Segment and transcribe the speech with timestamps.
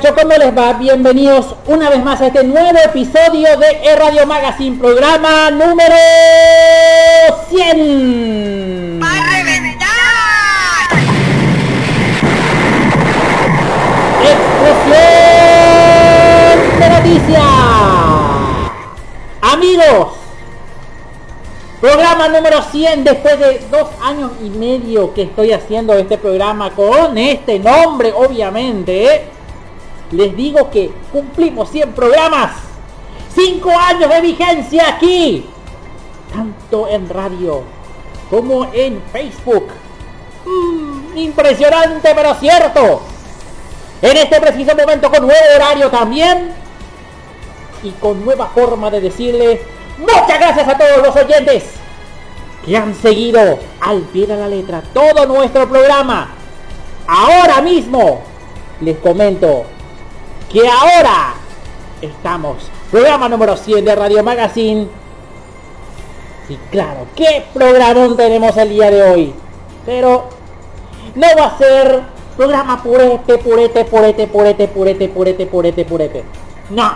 [0.00, 0.74] ¿Cómo les va?
[0.74, 5.96] Bienvenidos una vez más a este nuevo episodio de E Radio Magazine, programa número
[7.48, 9.00] 100.
[9.02, 9.88] ¡A reventar!
[14.22, 14.98] ¡Explosión
[16.78, 17.42] de noticias!
[19.42, 20.12] Amigos,
[21.80, 27.18] programa número 100 después de dos años y medio que estoy haciendo este programa con
[27.18, 29.04] este nombre, obviamente.
[29.12, 29.37] ¿eh?
[30.10, 32.52] Les digo que cumplimos 100 programas.
[33.34, 35.46] 5 años de vigencia aquí.
[36.32, 37.62] Tanto en radio
[38.30, 39.68] como en Facebook.
[40.44, 43.02] Mm, impresionante, pero cierto.
[44.00, 46.52] En este preciso momento con nuevo horario también.
[47.82, 49.60] Y con nueva forma de decirles
[49.98, 51.64] muchas gracias a todos los oyentes
[52.64, 56.30] que han seguido al pie de la letra todo nuestro programa.
[57.06, 58.22] Ahora mismo
[58.80, 59.64] les comento
[60.52, 61.34] que ahora
[62.00, 64.88] estamos, programa número 100 de Radio Magazine.
[66.48, 69.34] Y claro, ¿qué programón tenemos el día de hoy?
[69.84, 70.28] Pero
[71.14, 72.02] no va a ser
[72.36, 76.24] programa purete, purete, purete, purete, purete, purete, purete, purete.
[76.70, 76.92] No.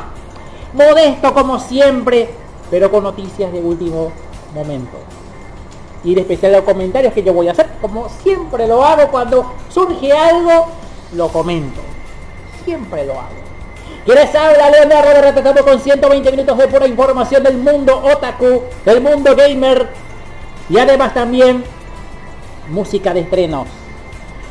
[0.73, 2.31] Modesto como siempre,
[2.71, 4.13] pero con noticias de último
[4.55, 4.97] momento.
[6.05, 9.53] Y de especial los comentarios que yo voy a hacer, como siempre lo hago cuando
[9.69, 10.69] surge algo,
[11.15, 11.81] lo comento.
[12.65, 13.42] Siempre lo hago.
[14.05, 19.37] ¿Quieres hablar, Leonardo Retratamos con 120 minutos de pura información del mundo otaku, del mundo
[19.37, 19.89] gamer
[20.69, 21.63] y además también
[22.69, 23.69] música de estrenos,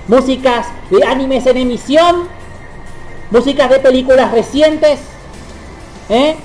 [0.07, 2.29] músicas de animes en emisión,
[3.29, 4.99] músicas de películas recientes,
[6.07, 6.37] ¿eh?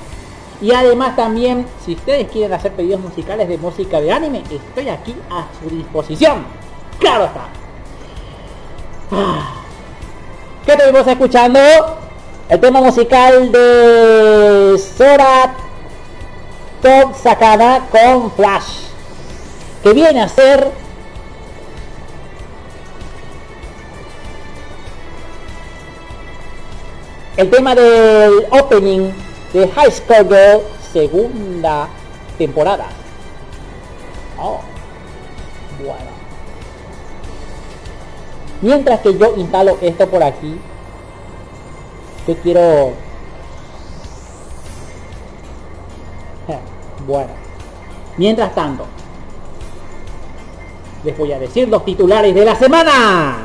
[0.61, 5.15] y además también, si ustedes quieren hacer pedidos musicales de música de anime, estoy aquí
[5.31, 6.45] a su disposición.
[6.99, 7.47] Claro está.
[9.13, 9.53] Ah.
[10.65, 11.61] ¿Qué estuvimos escuchando?
[12.49, 15.55] El tema musical de Sora
[16.81, 18.83] Top Sakana con Flash,
[19.83, 20.71] que viene a ser
[27.37, 29.11] el tema del opening
[29.53, 30.61] de High School Girl
[30.93, 31.89] segunda
[32.39, 32.87] temporada.
[34.39, 34.61] Oh,
[35.79, 36.17] bueno.
[38.63, 40.59] Mientras que yo instalo esto por aquí,
[42.27, 42.93] yo quiero...
[47.07, 47.31] Bueno.
[48.17, 48.85] Mientras tanto,
[51.05, 53.37] les voy a decir los titulares de la semana.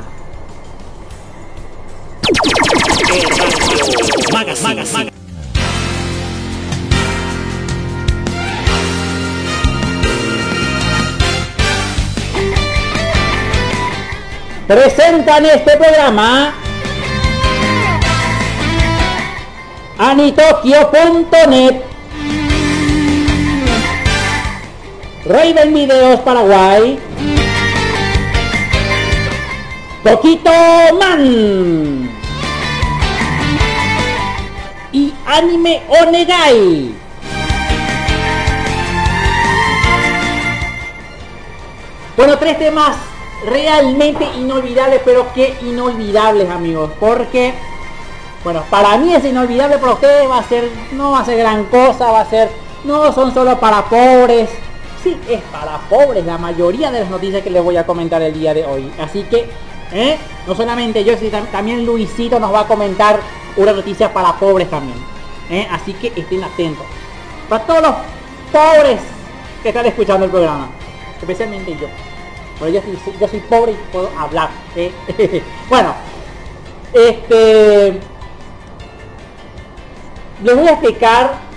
[14.67, 16.55] Presentan este programa
[20.01, 21.83] anitokyo.net
[25.25, 26.97] Raven Videos Paraguay.
[30.03, 30.51] Poquito
[30.99, 32.09] Man.
[34.91, 36.95] Y Anime Onegai.
[42.17, 42.97] Bueno, tres temas
[43.45, 47.53] realmente inolvidables, pero que inolvidables amigos, porque
[48.43, 51.65] bueno, para mí es inolvidable, para ustedes va a ser, no va a ser gran
[51.65, 52.49] cosa, va a ser,
[52.83, 54.49] no son solo para pobres.
[55.03, 58.33] Sí, es para pobres la mayoría de las noticias que les voy a comentar el
[58.33, 58.91] día de hoy.
[58.99, 59.47] Así que,
[59.91, 60.17] ¿eh?
[60.47, 63.19] no solamente yo, sino también Luisito nos va a comentar
[63.57, 64.97] una noticia para pobres también.
[65.49, 65.67] ¿eh?
[65.69, 66.85] Así que estén atentos.
[67.47, 67.95] Para todos los
[68.51, 69.01] pobres
[69.61, 70.69] que están escuchando el programa,
[71.19, 71.87] especialmente yo.
[72.59, 72.79] Bueno,
[73.19, 74.49] yo soy, pobre y puedo hablar.
[74.75, 74.91] ¿eh?
[75.69, 75.93] bueno,
[76.93, 77.99] este
[80.43, 81.51] les voy a explicar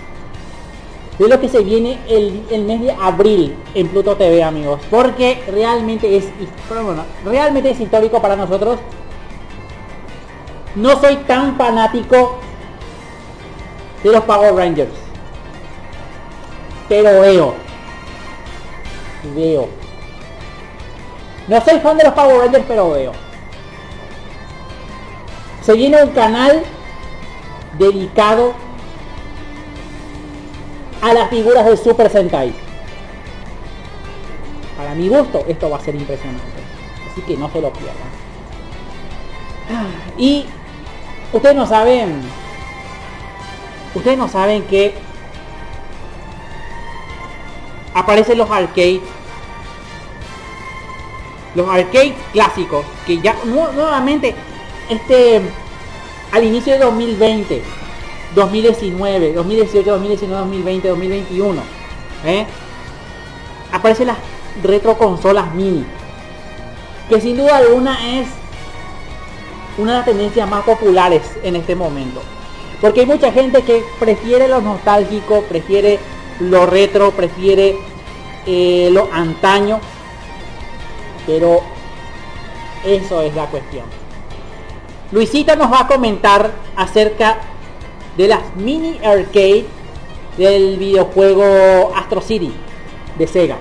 [1.19, 4.81] de lo que se viene el, mes de abril en Pluto TV, amigos.
[4.91, 6.27] Porque realmente es,
[7.25, 8.79] realmente es histórico para nosotros.
[10.75, 12.39] No soy tan fanático
[14.03, 14.93] de los Power Rangers.
[16.89, 17.55] Pero veo.
[19.37, 19.69] Veo.
[21.47, 23.13] No soy fan de los Power Rangers, pero veo.
[25.63, 26.63] Se viene un canal
[27.79, 28.53] dedicado
[31.05, 32.51] a las figuras de Super Sentai.
[34.75, 36.43] Para mi gusto, esto va a ser impresionante.
[37.11, 37.95] Así que no se lo pierdan.
[39.71, 39.85] Ah,
[40.17, 40.47] y
[41.31, 42.23] ustedes no saben,
[43.95, 44.95] ustedes no saben que
[47.93, 49.03] aparecen los arcades,
[51.55, 54.35] los arcades clásicos, que ya nuevamente,
[54.89, 55.43] este,
[56.33, 57.84] al inicio de 2020,
[58.35, 61.63] 2019, 2018, 2019, 2020, 2021.
[62.25, 62.47] ¿eh?
[63.73, 64.19] Aparecen las
[64.63, 65.85] retroconsolas mini.
[67.09, 68.29] Que sin duda alguna es
[69.79, 72.23] una de las tendencias más populares en este momento.
[72.81, 75.99] Porque hay mucha gente que prefiere lo nostálgico, prefiere
[76.41, 77.77] lo retro, prefiere
[78.47, 79.81] eh, lo antaño.
[81.27, 81.63] Pero
[82.85, 83.85] eso es la cuestión.
[85.13, 87.39] Luisita nos va a comentar acerca
[88.17, 89.67] de las mini arcade
[90.37, 92.53] del videojuego Astro City
[93.19, 93.57] de Sega.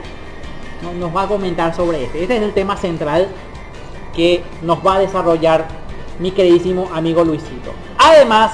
[1.00, 2.24] Nos va a comentar sobre este.
[2.24, 3.28] Este es el tema central
[4.16, 5.68] que nos va a desarrollar
[6.20, 7.72] mi queridísimo amigo Luisito.
[7.98, 8.52] Además,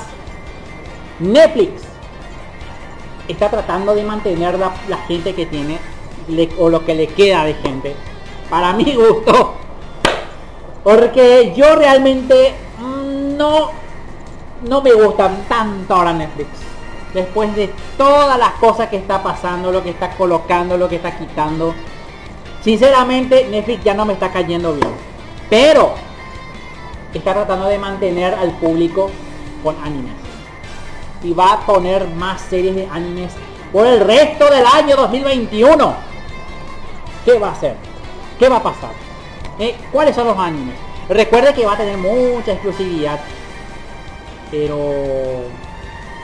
[1.19, 1.83] Netflix
[3.27, 5.79] está tratando de mantener la, gente que tiene
[6.57, 7.95] o lo que le queda de gente.
[8.49, 9.55] Para mi gusto.
[10.83, 13.71] Porque yo realmente mm, no
[14.63, 16.49] no me gustan tanto ahora Netflix.
[17.13, 21.17] Después de todas las cosas que está pasando, lo que está colocando, lo que está
[21.17, 21.73] quitando.
[22.61, 24.91] Sinceramente, Netflix ya no me está cayendo bien.
[25.49, 25.95] Pero,
[27.13, 29.09] está tratando de mantener al público
[29.63, 30.13] con animes.
[31.23, 33.33] Y va a poner más series de animes
[33.73, 35.93] por el resto del año 2021.
[37.25, 37.75] ¿Qué va a hacer?
[38.37, 38.91] ¿Qué va a pasar?
[39.57, 40.75] Eh, ¿Cuáles son los animes?
[41.09, 43.19] Recuerde que va a tener mucha exclusividad.
[44.51, 45.43] Pero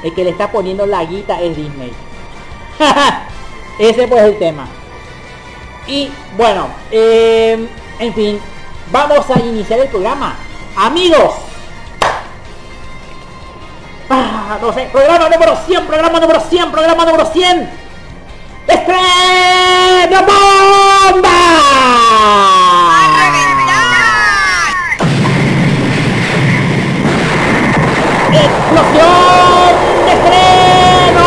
[0.03, 1.91] el que le está poniendo la guita es Disney.
[3.79, 4.67] Ese pues es el tema.
[5.88, 7.67] Y bueno, eh,
[8.00, 8.39] en fin,
[8.91, 10.36] vamos a iniciar el programa.
[10.75, 11.36] Amigos.
[14.10, 17.70] Ah, no sé, programa número 100, programa número 100, programa número 100.
[18.67, 20.22] ¡Estreno
[21.13, 21.32] bomba!
[28.44, 29.75] ¡Explosión
[30.06, 31.25] de estreno!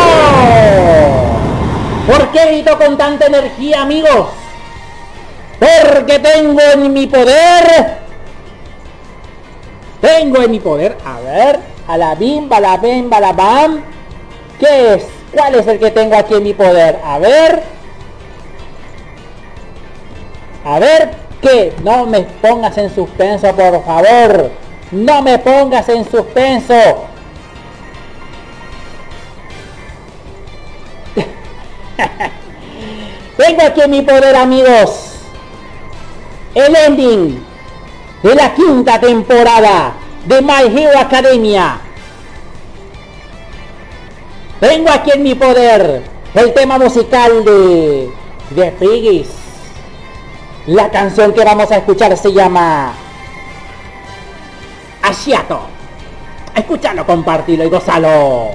[2.07, 4.27] ¿Por qué grito con tanta energía, amigos?
[5.59, 7.99] Porque tengo en mi poder...
[10.01, 13.81] Tengo en mi poder, a ver, a la bim, la bim, la bam.
[14.57, 15.05] ¿Qué es?
[15.33, 16.99] ¿Cuál es el que tengo aquí en mi poder?
[17.03, 17.61] A ver.
[20.65, 21.11] A ver,
[21.41, 21.73] ¿qué?
[21.83, 24.51] No me pongas en suspenso, por favor.
[24.91, 26.73] No me pongas en suspenso.
[33.37, 35.09] Tengo aquí en mi poder, amigos
[36.53, 37.45] el ending
[38.23, 39.93] de la quinta temporada
[40.25, 41.79] de My Hero Academia.
[44.59, 46.03] Tengo aquí en mi poder
[46.33, 48.09] el tema musical de
[48.55, 49.29] The Piggies.
[50.67, 52.93] La canción que vamos a escuchar se llama
[55.09, 55.61] Asiato.
[56.53, 58.51] Escúchalo, compartilo y gozalo.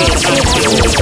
[0.00, 0.97] Thank you.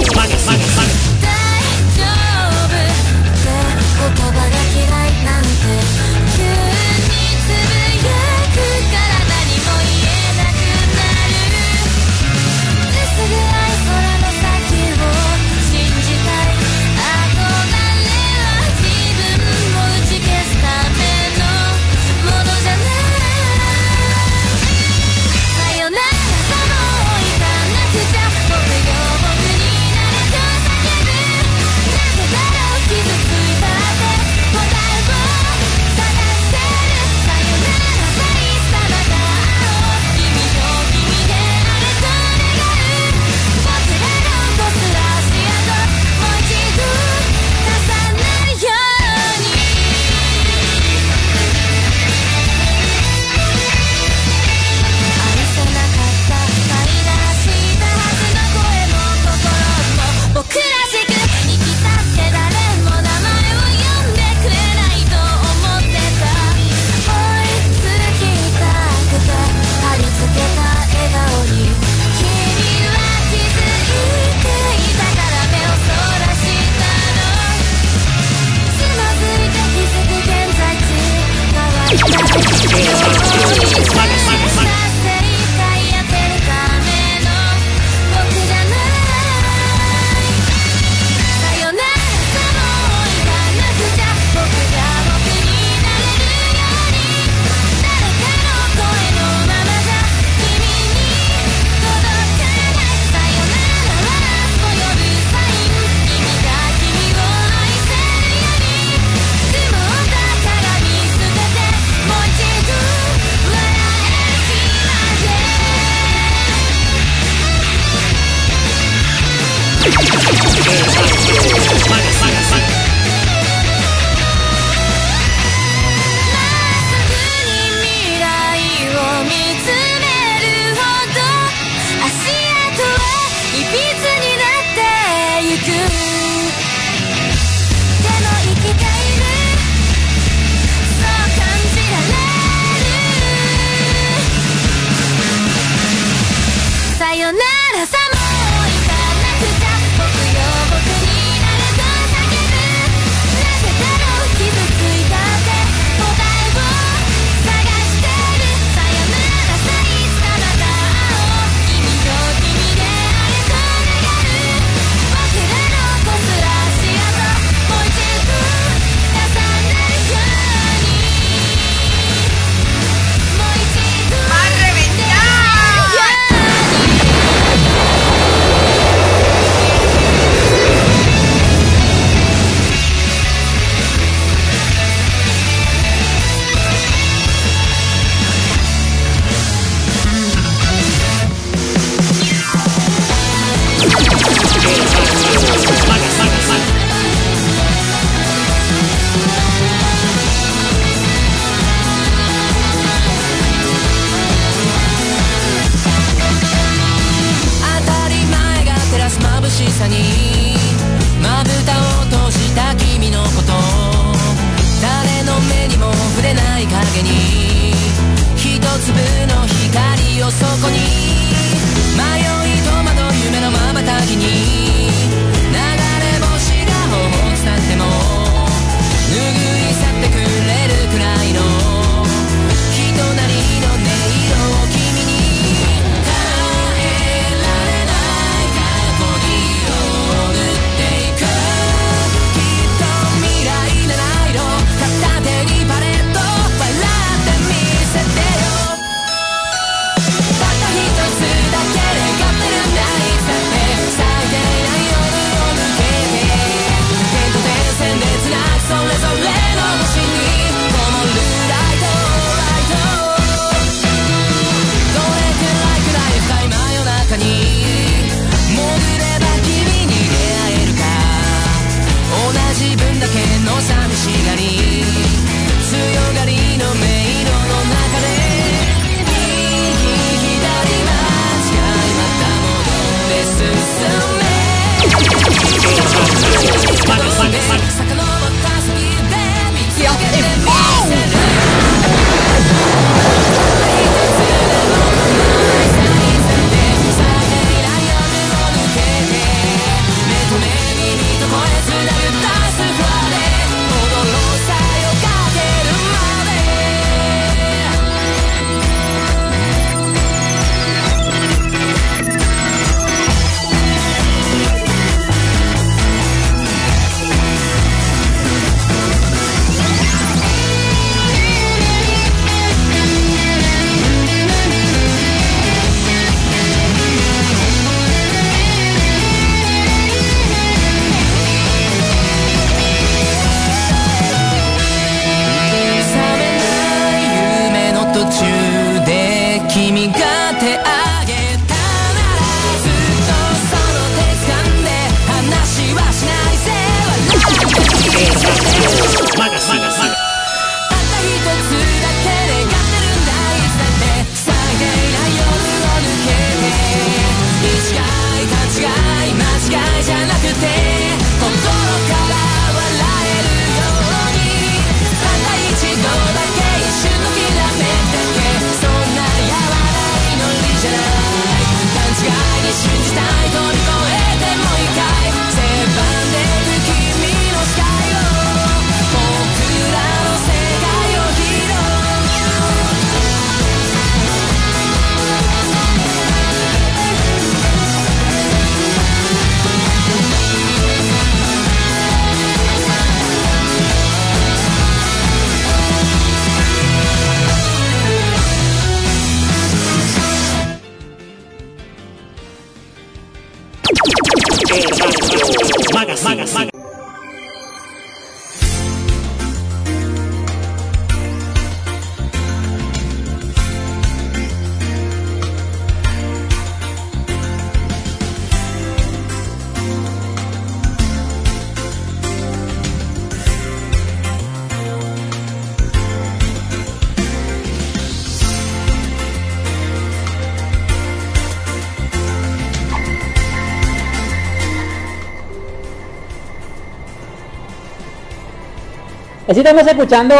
[439.37, 440.15] Así estamos escuchando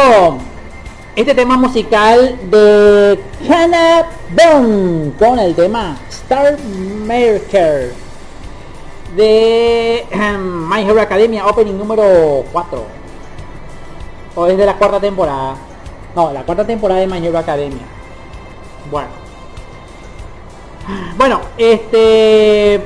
[1.15, 6.55] este tema musical de Hannah Bone con el tema Star
[7.07, 7.93] Maker
[9.15, 10.05] de
[10.69, 12.85] My Hero Academia Opening número 4.
[14.35, 15.55] O es de la cuarta temporada.
[16.15, 17.87] No, la cuarta temporada de My Hero Academia.
[18.91, 19.09] Bueno.
[21.17, 22.79] Bueno, este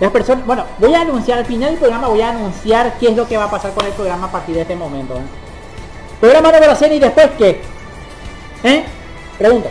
[0.00, 3.16] las personas, bueno, voy a anunciar, al final del programa voy a anunciar qué es
[3.16, 5.14] lo que va a pasar con el programa a partir de este momento.
[5.14, 5.22] ¿eh?
[6.20, 7.60] Programa número 100 y después qué?
[8.62, 8.84] ¿Eh?
[9.38, 9.70] Pregunta.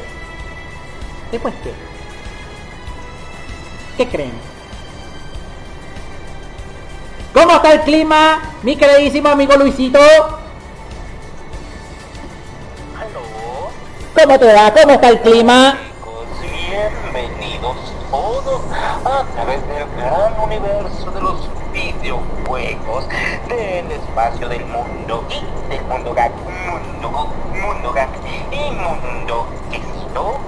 [1.32, 1.74] ¿Después qué?
[3.96, 4.34] ¿Qué creen?
[7.34, 10.00] ¿Cómo está el clima, mi queridísimo amigo Luisito?
[13.00, 13.70] ¿Aló?
[14.14, 14.74] ¿Cómo te va?
[14.74, 15.78] ¿Cómo está el clima?
[16.42, 17.78] Bienvenidos
[18.12, 18.62] todos
[19.06, 19.62] a través
[19.98, 23.08] gran universo de los videojuegos
[23.48, 26.32] del espacio del mundo y del mundo gag,
[26.70, 28.10] mundo, mundo gag
[28.52, 30.40] y mundo esto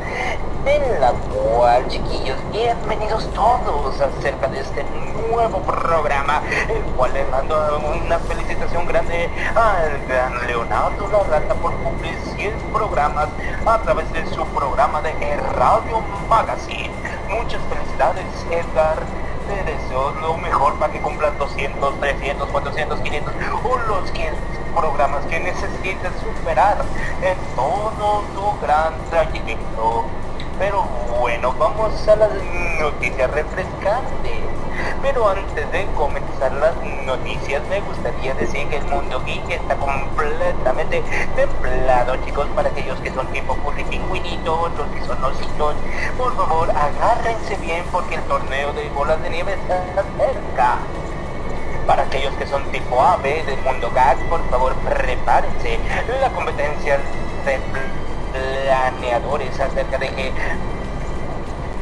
[0.66, 4.86] en la cual chiquillos bienvenidos todos acerca de este
[5.32, 12.16] nuevo programa el cual le mando una felicitación grande al gran Leonardo Larrata por cumplir
[12.38, 13.30] 100 programas
[13.66, 15.14] a través de su programa de
[15.58, 16.92] Radio Magazine.
[17.30, 19.19] Muchas felicidades Edgar
[19.50, 23.34] te deseo lo mejor para que cumplan 200, 300, 400, 500
[23.64, 24.32] o los que
[24.76, 26.78] programas que necesites superar
[27.22, 30.06] en todo tu gran trayecto.
[30.60, 30.84] Pero
[31.20, 32.32] bueno, vamos a las
[32.80, 34.59] noticias refrescantes.
[35.02, 41.04] Pero antes de comenzar las noticias, me gustaría decir que el mundo geek está completamente
[41.36, 43.56] templado, chicos, para aquellos que son tipo
[43.90, 45.76] pingüinitos, los que son ositos.
[46.18, 49.84] Por favor, agárrense bien porque el torneo de bolas de nieve está
[50.18, 50.78] cerca.
[51.88, 55.80] Para aquellos que son tipo ave del mundo gag, por favor, prepárense.
[56.22, 57.00] La competencia
[57.46, 57.60] de
[58.32, 60.32] planeadores acerca de que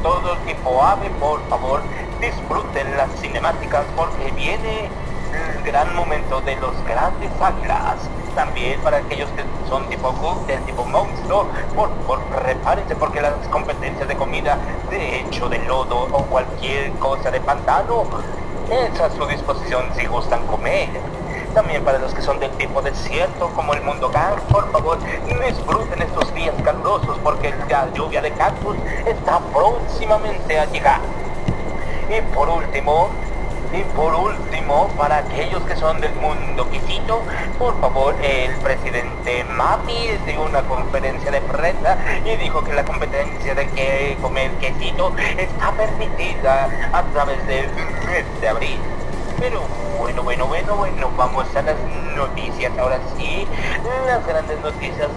[0.01, 1.81] todo tipo ave, por favor,
[2.19, 4.89] disfruten las cinemáticas porque viene
[5.33, 8.10] el gran momento de los grandes águilas.
[8.36, 10.13] También para aquellos que son tipo
[10.47, 14.57] del tipo monstruo, por favor prepárense porque las competencias de comida
[14.89, 18.03] de hecho de lodo o cualquier cosa de pantano
[18.69, 20.88] es a su disposición si gustan comer.
[21.57, 24.99] También para los que son del tipo desierto como el mundo Gang, por favor,
[25.43, 31.01] disfruten estos días calurosos porque la lluvia de cactus está próximamente a llegar.
[32.15, 33.09] Y por último,
[33.73, 37.23] y por último, para aquellos que son del mundo quisito,
[37.57, 43.55] por favor, el presidente Mapi dio una conferencia de prensa y dijo que la competencia
[43.55, 47.67] de que comer quesito está permitida a través del
[48.05, 48.79] mes de abril.
[49.39, 51.75] Pero bueno, bueno, bueno, bueno, vamos a las
[52.15, 52.71] noticias.
[52.77, 53.47] Ahora sí,
[54.05, 55.10] las grandes noticias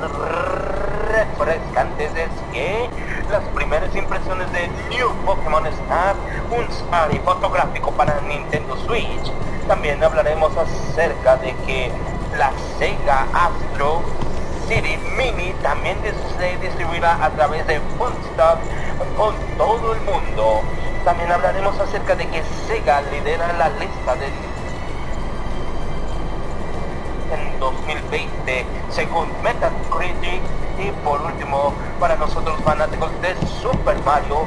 [1.10, 2.88] refrescantes es que
[3.30, 6.16] las primeras impresiones de New Pokémon Snap,
[6.50, 9.30] un safari fotográfico para Nintendo Switch.
[9.68, 11.92] También hablaremos acerca de que
[12.36, 14.02] la Sega Astro
[14.66, 15.98] City Mini también
[16.38, 18.58] se distribuirá a través de Funstock
[19.16, 20.62] con todo el mundo.
[21.04, 24.28] También hablaremos acerca de que Sega lidera la lista de
[27.32, 27.58] en
[27.94, 30.42] 2020 según Metacritic
[30.78, 34.44] y por último para nosotros fanáticos de Super Mario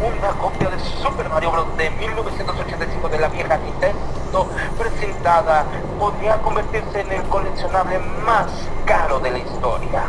[0.00, 1.76] una copia de Super Mario Bros.
[1.76, 5.64] de 1985 de la vieja Nintendo presentada
[5.98, 8.46] podría convertirse en el coleccionable más
[8.84, 10.04] caro de la historia.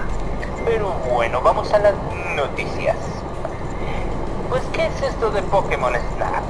[0.65, 1.93] Pero bueno, vamos a las
[2.35, 2.97] noticias.
[4.49, 6.43] Pues, ¿qué es esto de Pokémon Snap?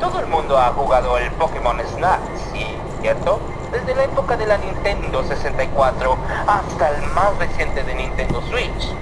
[0.00, 2.20] Todo el mundo ha jugado el Pokémon Snap,
[2.52, 2.66] ¿sí?
[3.00, 3.38] ¿Cierto?
[3.72, 8.94] Desde la época de la Nintendo 64 hasta el más reciente de Nintendo Switch.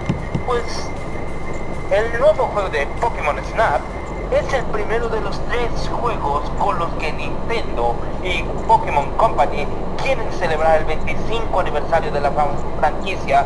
[0.47, 0.89] Pues,
[1.91, 3.81] el nuevo juego de Pokémon Snap
[4.31, 9.67] es el primero de los tres juegos con los que Nintendo y Pokémon Company
[10.03, 12.31] quieren celebrar el 25 aniversario de la
[12.79, 13.45] franquicia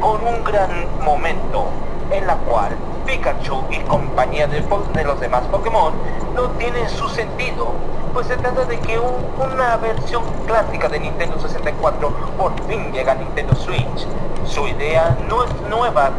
[0.00, 1.68] con un gran momento
[2.10, 4.60] en la cual Pikachu y compañía de,
[5.04, 5.92] los demás Pokémon
[6.34, 7.72] no tienen su sentido,
[8.14, 13.14] pues se trata de que una versión clásica de Nintendo 64 por fin llega a
[13.16, 14.06] Nintendo Switch.
[14.46, 16.10] Su idea no es nueva,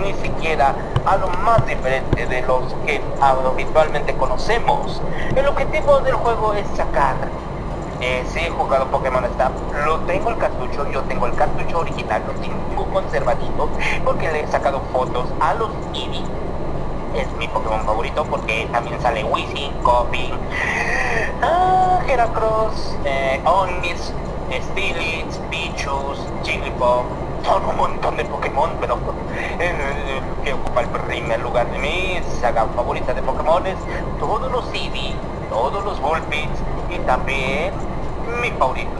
[0.00, 5.02] ni siquiera a lo más diferente de los que habitualmente conocemos.
[5.34, 7.16] El objetivo del juego es sacar
[8.00, 9.52] eh, he jugado Pokémon Snap,
[9.86, 13.68] lo tengo el cartucho, yo tengo el cartucho original, lo tengo conservadito,
[14.04, 16.22] porque le he sacado fotos a los Eevee.
[17.14, 20.32] Es mi Pokémon favorito porque también sale Weezing, Koffing,
[21.42, 24.12] ah, Heracross, eh, Onix,
[24.50, 27.04] Steelix, Pichus, Jigglypuff,
[27.44, 28.98] todo un montón de Pokémon, pero
[29.60, 33.62] eh, que ocupa el primer lugar de mi saga favorita de Pokémon
[34.18, 35.14] todos los Eevee,
[35.50, 36.48] todos los Vulpix
[36.90, 37.72] y también
[38.40, 38.90] mi favorito,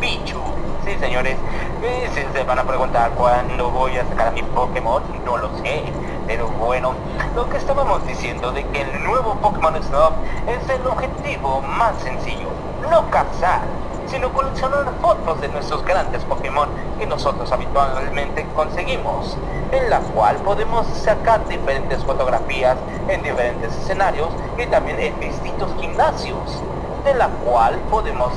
[0.00, 0.40] Pichu.
[0.84, 1.36] Sí, señores,
[1.82, 5.48] eh, si se van a preguntar cuándo voy a sacar a mi Pokémon, no lo
[5.58, 5.82] sé.
[6.28, 6.92] Pero bueno,
[7.34, 10.12] lo que estábamos diciendo de que el nuevo Pokémon Snap
[10.46, 12.50] es el objetivo más sencillo.
[12.90, 13.62] No cazar,
[14.06, 19.38] sino coleccionar fotos de nuestros grandes Pokémon que nosotros habitualmente conseguimos,
[19.72, 22.76] en la cual podemos sacar diferentes fotografías
[23.08, 26.62] en diferentes escenarios y también en distintos gimnasios
[27.06, 28.32] de la cual podemos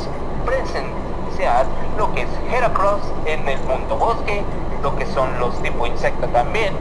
[0.45, 1.65] presenciar
[1.97, 4.43] lo que es Heracross en el mundo bosque,
[4.82, 6.73] lo que son los tipo insectos también.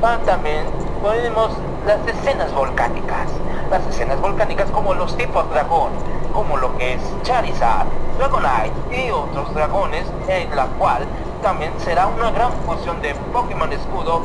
[0.00, 0.64] También
[1.02, 1.50] podemos
[1.84, 3.28] las escenas volcánicas,
[3.68, 5.90] las escenas volcánicas como los tipos dragón,
[6.32, 11.04] como lo que es Charizard, Dragonite y otros dragones, en la cual
[11.42, 14.22] también será una gran fusión de Pokémon Escudo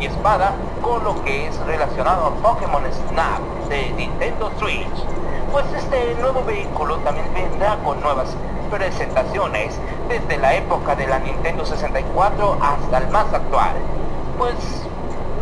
[0.00, 5.06] y espada con lo que es relacionado a Pokémon Snap de Nintendo Switch.
[5.50, 8.36] Pues este nuevo vehículo también vendrá con nuevas
[8.70, 13.93] presentaciones desde la época de la Nintendo 64 hasta el más actual.
[14.38, 14.54] Pues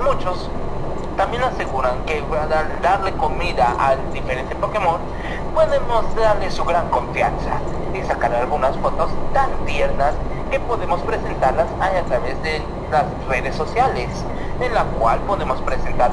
[0.04, 0.50] muchos
[1.16, 5.00] también aseguran que al darle comida al diferente Pokémon,
[5.54, 7.60] podemos darle su gran confianza
[7.94, 10.14] y sacar algunas fotos tan tiernas
[10.50, 14.08] que podemos presentarlas a través de las redes sociales,
[14.60, 16.12] en la cual podemos presentar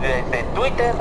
[0.00, 0.94] desde Twitter,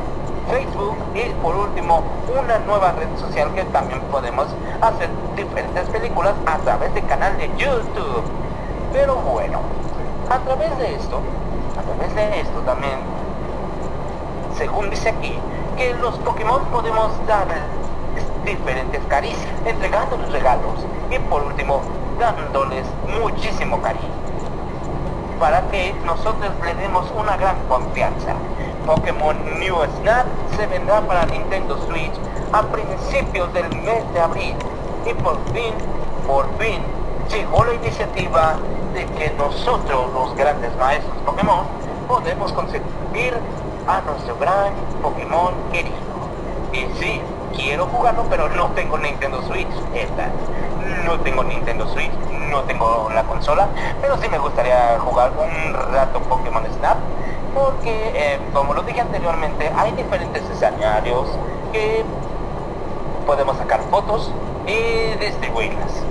[0.50, 2.04] Facebook y por último
[2.40, 4.48] una nueva red social que también podemos
[4.82, 8.24] hacer diferentes películas a través del canal de YouTube.
[8.94, 9.60] Pero bueno,
[10.30, 11.22] a través de esto,
[11.78, 13.00] a través de esto también,
[14.58, 15.38] según dice aquí,
[15.78, 17.48] que los Pokémon podemos dar
[18.44, 21.82] diferentes caricias, entregándoles regalos y por último
[22.20, 22.86] dándoles
[23.22, 24.18] muchísimo cariño
[25.40, 28.34] para que nosotros le demos una gran confianza.
[28.86, 32.14] Pokémon New Snap se vendrá para Nintendo Switch
[32.54, 34.56] a principios del mes de abril
[35.06, 35.74] y por fin,
[36.26, 36.82] por fin,
[37.30, 38.56] llegó la iniciativa
[38.94, 41.66] de que nosotros, los grandes maestros Pokémon,
[42.08, 43.34] podemos conseguir
[43.88, 45.96] a nuestro gran Pokémon querido.
[46.74, 47.22] Y sí,
[47.56, 49.68] quiero jugarlo, pero no tengo Nintendo Switch.
[49.94, 50.30] Esta.
[51.06, 52.12] No tengo Nintendo Switch,
[52.50, 53.68] no tengo la consola,
[54.02, 56.98] pero sí me gustaría jugar un rato Pokémon Snap,
[57.54, 61.28] porque eh, como lo dije anteriormente, hay diferentes escenarios
[61.74, 62.06] que
[63.26, 64.32] podemos sacar fotos
[64.66, 66.07] y distribuirlas.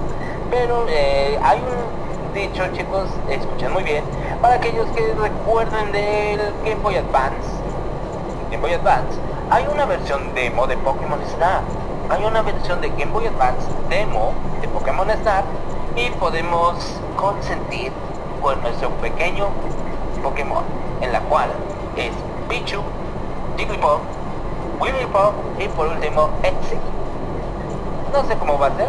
[0.50, 4.04] Pero eh, hay un dicho, chicos, escuchen muy bien,
[4.40, 7.48] para aquellos que recuerden del Game Boy Advance,
[8.50, 9.18] Game Boy Advance,
[9.50, 11.62] hay una versión demo de Pokémon Snap.
[12.08, 15.44] Hay una versión de Game Boy Advance demo de Pokémon Snap
[15.94, 16.74] y podemos
[17.16, 17.92] consentir
[18.42, 19.48] con nuestro pequeño
[20.22, 20.64] Pokémon,
[21.00, 21.50] en la cual
[21.96, 22.10] es
[22.48, 22.80] Pichu,
[23.56, 24.00] Jigglypuff,
[24.80, 26.76] Wigglypuff y por último Exy.
[28.12, 28.88] No sé cómo va a ser,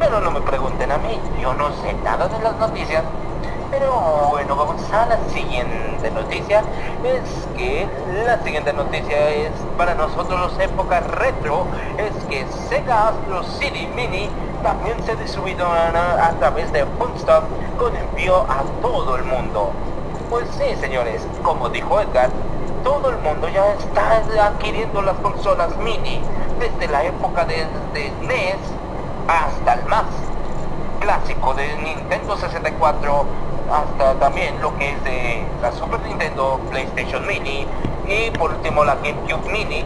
[0.00, 3.04] pero no me pregunten a mí, yo no sé nada de las noticias.
[3.70, 6.64] Pero bueno, vamos a la siguiente noticia.
[7.04, 7.86] Es que
[8.24, 11.66] la siguiente noticia es para nosotros los épocas retro.
[11.96, 14.28] Es que Sega Astro City Mini
[14.64, 15.12] también se
[15.62, 17.44] a, a través de Funstop
[17.78, 19.70] con envío a todo el mundo.
[20.30, 22.30] Pues sí, señores, como dijo Edgar,
[22.82, 26.20] todo el mundo ya está adquiriendo las consolas mini,
[26.58, 28.79] desde la época de, de NES
[29.30, 30.04] hasta el más
[31.00, 33.24] clásico de Nintendo 64,
[33.72, 37.66] hasta también lo que es de la Super Nintendo, PlayStation Mini
[38.08, 39.84] y por último la GameCube Mini.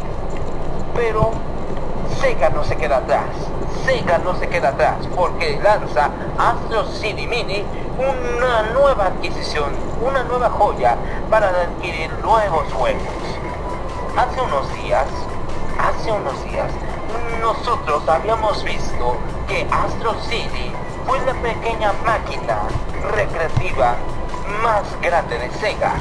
[0.94, 1.32] Pero
[2.20, 3.28] Sega no se queda atrás.
[3.84, 7.64] Sega no se queda atrás porque lanza Astro City Mini
[7.98, 9.70] una nueva adquisición,
[10.02, 10.96] una nueva joya
[11.28, 13.02] para adquirir nuevos juegos.
[14.16, 15.06] Hace unos días,
[15.78, 16.70] hace unos días,
[17.40, 19.16] nosotros habíamos visto
[19.48, 20.72] que Astro City
[21.06, 22.62] fue la pequeña máquina
[23.14, 23.96] recreativa
[24.62, 25.94] más grande de Sega,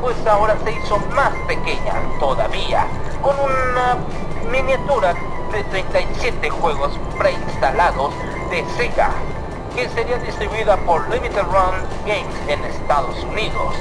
[0.00, 2.86] pues ahora se hizo más pequeña todavía,
[3.22, 3.96] con una
[4.50, 5.14] miniatura
[5.52, 8.12] de 37 juegos preinstalados
[8.50, 9.10] de Sega,
[9.74, 11.74] que sería distribuida por Limited Run
[12.06, 13.74] Games en Estados Unidos.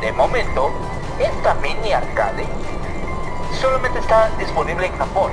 [0.00, 0.70] De momento,
[1.18, 2.46] esta mini arcade
[3.60, 5.32] solamente está disponible en Japón,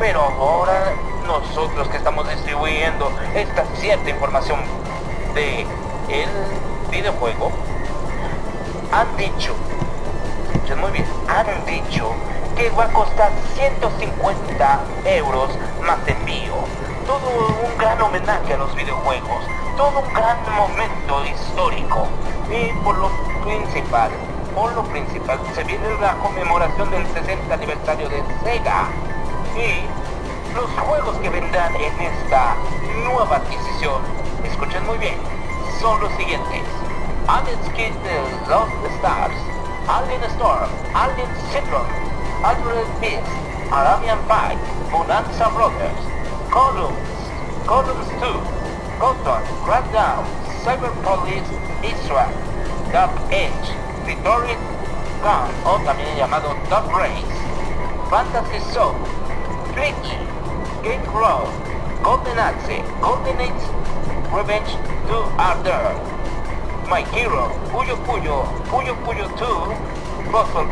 [0.00, 0.94] pero ahora
[1.26, 4.58] nosotros que estamos distribuyendo esta cierta información
[5.34, 5.60] de
[6.08, 6.28] el
[6.90, 7.52] videojuego
[8.90, 9.54] han dicho
[10.80, 12.12] muy bien han dicho
[12.56, 15.50] que va a costar 150 euros
[15.82, 16.54] más envío.
[17.06, 19.44] Todo un gran homenaje a los videojuegos
[19.76, 22.06] todo un gran momento histórico.
[22.50, 23.08] Y por lo
[23.44, 24.10] principal
[24.54, 28.88] por lo principal se viene la conmemoración del 60 aniversario de Sega
[29.56, 32.56] y los juegos que vendrán en esta
[33.04, 34.02] nueva adquisición,
[34.44, 35.16] escuchen muy bien,
[35.80, 36.62] son los siguientes.
[37.26, 37.94] Alien Kid
[38.48, 39.34] Lost Stars,
[39.88, 41.88] Alien Storm, Alien Syndrome,
[42.42, 43.26] Altered Beast,
[43.70, 44.58] Arabian Fight,
[44.90, 46.00] Bonanza Brothers,
[46.50, 46.96] Columns,
[47.66, 48.60] Columns 2,
[48.98, 50.24] Cotton, Crackdown,
[50.64, 51.48] Cyber Police,
[51.82, 52.32] Israel,
[52.92, 54.58] Dark Age, Victorious
[55.22, 57.24] Gun, o también llamado Dark Race,
[58.10, 58.94] Fantasy Soul,
[59.80, 60.18] Tricky,
[60.82, 61.48] Game Road,
[62.02, 63.64] Golden Axe, Golden Age,
[64.28, 64.76] Revenge
[65.08, 65.96] to Ardor,
[66.90, 69.72] My Hero, Puyo Puyo, Puyo Puyo 2,
[70.30, 70.68] Puzzle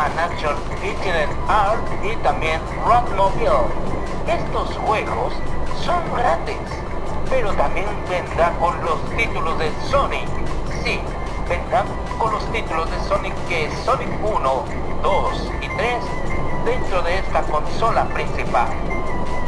[0.00, 3.68] and Action Incident Art y también Rockmobile.
[4.26, 5.34] Estos juegos
[5.84, 6.56] son grandes,
[7.28, 10.30] pero también vendrá con los títulos de Sonic.
[10.82, 10.98] Sí,
[11.46, 11.84] vendrán
[12.18, 14.64] con los títulos de Sonic que es Sonic 1,
[15.02, 16.04] 2 y 3
[16.66, 18.66] dentro de esta consola principal.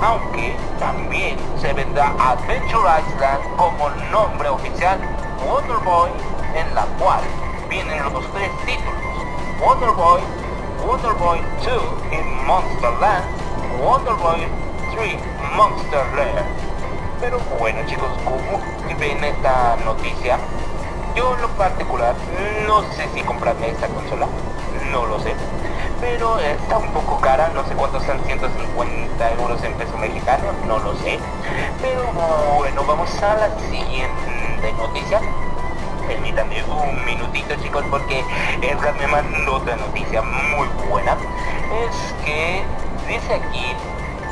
[0.00, 5.00] Aunque también se vendrá Adventure Island como nombre oficial
[5.44, 6.11] Wonder Boy
[6.54, 7.20] en la cual
[7.68, 8.94] vienen los tres títulos.
[9.61, 10.20] Wonder Boy,
[10.87, 13.24] Wonder Boy 2 in Monster Land,
[13.83, 14.46] Wonder Boy
[14.94, 15.18] 3
[15.57, 16.44] Monster Lair.
[17.20, 18.61] Pero bueno chicos, como
[18.96, 20.38] ven esta noticia,
[21.16, 22.14] yo en lo particular
[22.68, 24.28] no sé si comprarme esta consola,
[24.92, 25.35] no lo sé.
[26.01, 30.79] Pero está un poco cara, no sé cuántos son 150 euros en peso mexicano, no
[30.79, 31.19] lo sé.
[31.83, 32.13] Pero
[32.57, 35.21] bueno, vamos a la siguiente noticia
[36.09, 38.25] permítanme un minutito chicos porque
[38.63, 42.63] Edgar me mandó otra noticia muy buena es que
[43.07, 43.67] dice aquí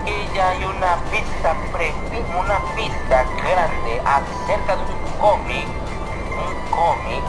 [0.06, 1.92] que ya hay una pista pre
[2.34, 5.66] una pista grande acerca de un cómic
[6.32, 7.22] un cómic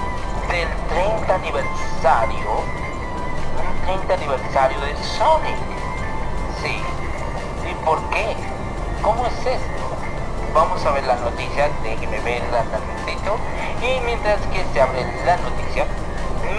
[0.50, 2.87] del 30 aniversario
[3.89, 5.56] un 30 aniversario de Sonic
[6.62, 6.82] sí
[7.69, 8.36] ¿y por qué?
[9.02, 9.78] ¿cómo es esto?
[10.54, 13.38] vamos a ver la noticia, déjenme verla tantito
[13.82, 15.86] y mientras que se abre la noticia,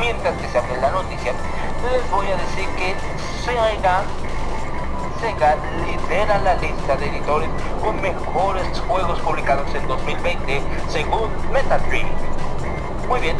[0.00, 1.32] mientras que se abre la noticia,
[1.90, 2.94] les voy a decir que
[3.44, 4.04] Sega,
[5.20, 7.48] Sega lidera la lista de editores
[7.82, 12.06] con mejores juegos publicados en 2020 según Metacritic.
[13.08, 13.36] Muy bien,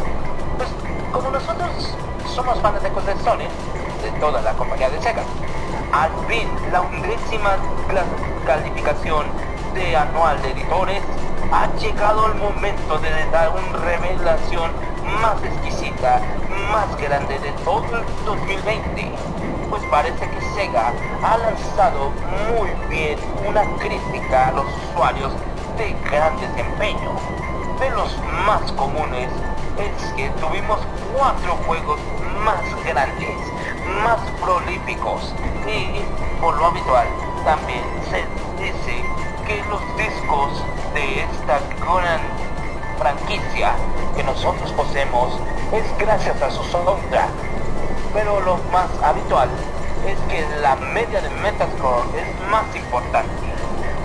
[0.57, 0.69] pues
[1.13, 1.95] como nosotros
[2.29, 3.47] somos fanáticos de Sony,
[4.03, 5.23] de toda la compañía de Sega,
[5.91, 7.57] al fin la undécima
[8.45, 9.25] calificación
[9.73, 11.01] de anual de editores,
[11.51, 14.71] ha llegado el momento de dar una revelación
[15.21, 16.21] más exquisita,
[16.71, 19.11] más grande de todo el 2020.
[19.69, 22.11] Pues parece que Sega ha lanzado
[22.49, 25.31] muy bien una crítica a los usuarios
[25.77, 27.11] de gran desempeño.
[27.79, 28.15] De los
[28.45, 29.29] más comunes
[29.77, 30.79] es que tuvimos
[31.15, 31.99] cuatro juegos
[32.43, 33.37] más grandes,
[34.03, 35.33] más prolíficos
[35.67, 36.01] y
[36.41, 37.07] por lo habitual
[37.43, 38.23] también se
[38.61, 39.03] dice
[39.45, 42.21] que los discos de esta gran
[42.97, 43.73] franquicia
[44.15, 45.33] que nosotros poseemos
[45.71, 47.29] es gracias a su soundtrack.
[48.13, 49.49] Pero lo más habitual
[50.05, 53.29] es que la media de Metascore es más importante.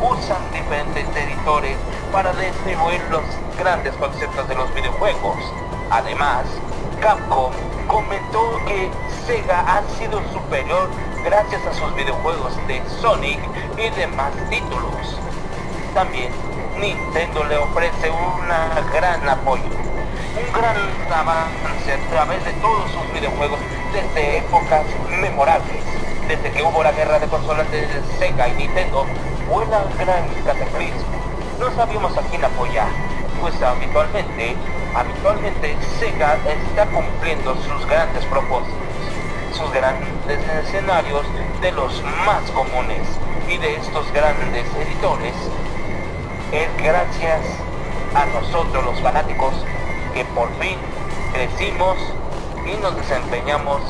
[0.03, 1.77] Usan diferentes editores
[2.13, 3.25] para distribuir los
[3.59, 5.37] grandes conceptos de los videojuegos.
[5.91, 6.45] Además,
[7.01, 7.53] Capcom
[7.87, 8.91] comentó que
[9.27, 10.89] Sega ha sido superior
[11.25, 13.39] gracias a sus videojuegos de Sonic
[13.77, 15.19] y demás títulos.
[15.95, 16.31] También
[16.79, 18.49] Nintendo le ofrece un
[18.93, 20.77] gran apoyo, un gran
[21.13, 23.59] avance a través de todos sus videojuegos
[23.93, 24.85] desde épocas
[25.21, 25.83] memorables.
[26.29, 27.87] Desde que hubo la guerra de consolas de
[28.19, 29.07] Sega y Nintendo,
[29.49, 31.05] fue la gran cataclismo.
[31.61, 32.89] No sabíamos a quién apoyar,
[33.41, 34.57] pues habitualmente,
[34.95, 38.79] habitualmente Sega está cumpliendo sus grandes propósitos,
[39.53, 41.27] sus grandes escenarios
[41.61, 43.07] de los más comunes
[43.49, 45.35] y de estos grandes editores
[46.53, 47.41] es gracias
[48.15, 49.55] a nosotros los fanáticos
[50.15, 50.77] que por fin
[51.33, 51.99] crecimos
[52.65, 53.81] y nos desempeñamos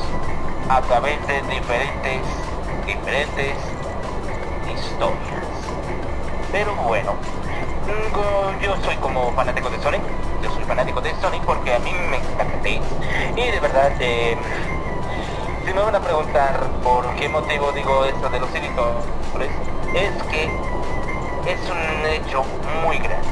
[0.69, 2.21] a través de diferentes,
[2.85, 3.55] diferentes
[4.67, 5.45] historias.
[6.51, 7.13] Pero bueno,
[8.61, 10.01] yo soy como fanático de Sonic,
[10.45, 14.37] yo soy fanático de Sonic porque a mí me encanta y de verdad eh,
[15.65, 19.49] si me van a preguntar por qué motivo digo esto de los editores
[19.95, 20.43] es que
[21.51, 22.43] es un hecho
[22.83, 23.27] muy grande.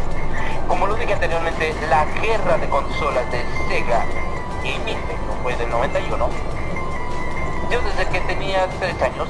[0.67, 4.05] Como lo dije anteriormente, la guerra de consolas de Sega
[4.63, 6.29] y Nintendo fue del 91.
[7.69, 9.29] Yo desde que tenía 3 años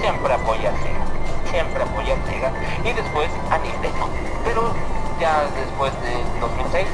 [0.00, 1.04] siempre apoyé a Sega,
[1.50, 2.52] siempre apoyé a Sega
[2.84, 4.08] y después a Nintendo.
[4.44, 4.72] Pero
[5.18, 6.86] ya después de 2006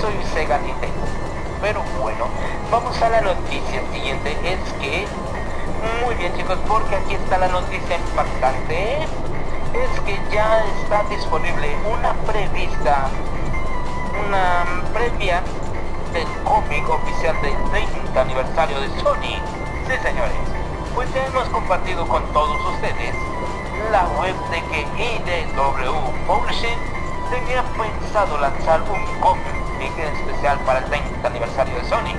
[0.00, 1.06] soy Sega Nintendo.
[1.60, 2.26] Pero bueno,
[2.70, 5.06] vamos a la noticia siguiente, es que
[6.04, 9.02] muy bien chicos, porque aquí está la noticia impactante.
[9.02, 13.08] Es que ya está disponible una prevista,
[14.26, 15.42] una previa
[16.12, 19.38] del cómic oficial del 30 aniversario de Sony.
[19.86, 20.32] Sí señores,
[20.94, 23.14] pues ya hemos compartido con todos ustedes
[23.90, 25.92] la web de que IDW
[26.26, 26.78] Publishing
[27.30, 32.14] tenía pensado lanzar un cómic especial para el 30 aniversario de Sony.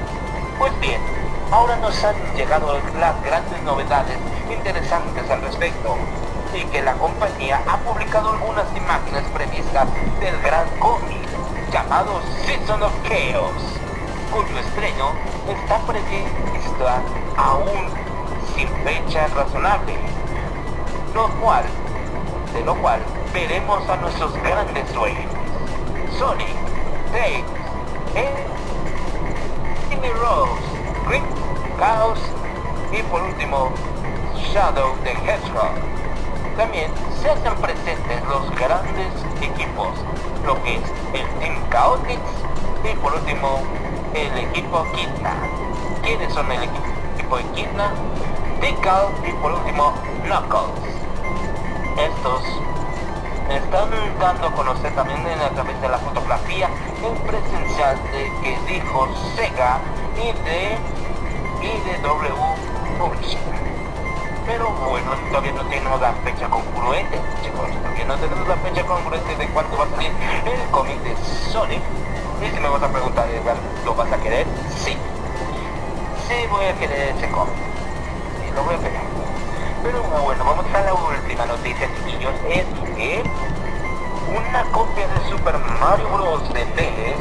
[0.57, 0.99] Pues bien,
[1.51, 4.17] ahora nos han llegado las grandes novedades
[4.49, 5.95] interesantes al respecto
[6.53, 9.88] y que la compañía ha publicado algunas imágenes previstas
[10.20, 11.22] del gran cómic
[11.72, 13.61] llamado Season of Chaos,
[14.32, 15.11] cuyo estreno
[15.47, 16.88] está previsto
[17.38, 17.89] aún
[18.55, 19.93] sin fecha razonable,
[21.14, 21.64] lo cual,
[22.53, 22.99] de lo cual
[23.34, 25.32] veremos a nuestros grandes sueños,
[26.18, 26.47] Sonic,
[27.12, 27.45] Tails,
[29.89, 30.62] Timmy Rose,
[31.07, 31.24] Green
[31.80, 32.20] Chaos
[32.91, 33.72] y por último
[34.36, 35.74] Shadow the Hedgehog.
[36.57, 36.91] También
[37.22, 39.89] se hacen presentes los grandes equipos,
[40.45, 40.84] lo que es
[41.14, 42.22] el Team Chaotix
[42.84, 43.60] y por último
[44.14, 45.36] el equipo Kidna.
[46.03, 47.91] ¿Quiénes son el equipo Kidna?
[48.60, 49.93] Tickle y por último
[50.26, 50.88] Knuckles.
[52.00, 52.43] Estos
[53.50, 53.89] están
[54.20, 56.70] dando a conocer también a través de la fotografía
[57.04, 59.80] en presencial de que dijo Sega
[60.16, 60.78] y de
[61.62, 63.39] IDW Publishing.
[64.45, 67.70] Pero bueno, todavía no tenemos la fecha congruente, chicos.
[67.70, 70.12] Todavía no tenemos la fecha congruente de cuándo va a salir
[70.45, 71.16] el cómic de
[71.52, 71.82] Sonic.
[72.41, 73.28] Y si me vas a preguntar,
[73.84, 74.47] ¿lo vas a querer?
[74.70, 74.95] Sí.
[76.28, 77.56] Sí voy a querer ese cómic.
[78.41, 79.02] Sí, lo voy a querer.
[79.84, 80.93] Pero bueno, vamos a la
[81.30, 82.34] última noticia, chiquillos.
[82.49, 82.65] Es
[82.95, 83.23] que
[84.36, 86.53] una copia de Super Mario Bros.
[86.53, 87.19] de NES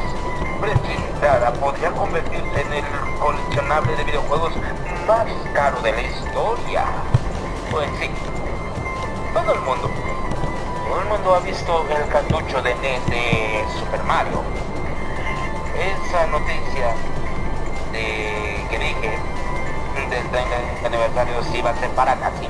[0.59, 2.83] presentada podría convertirse en el
[3.19, 4.53] coleccionable de videojuegos
[5.07, 6.85] más caro de la historia.
[7.69, 8.09] Pues sí,
[9.31, 9.91] todo el mundo,
[10.87, 14.41] todo el mundo ha visto el cartucho de NES de Super Mario.
[15.77, 16.95] Esa noticia
[17.91, 19.19] de que dije
[20.09, 22.47] del 30 aniversario sí va a ser para casi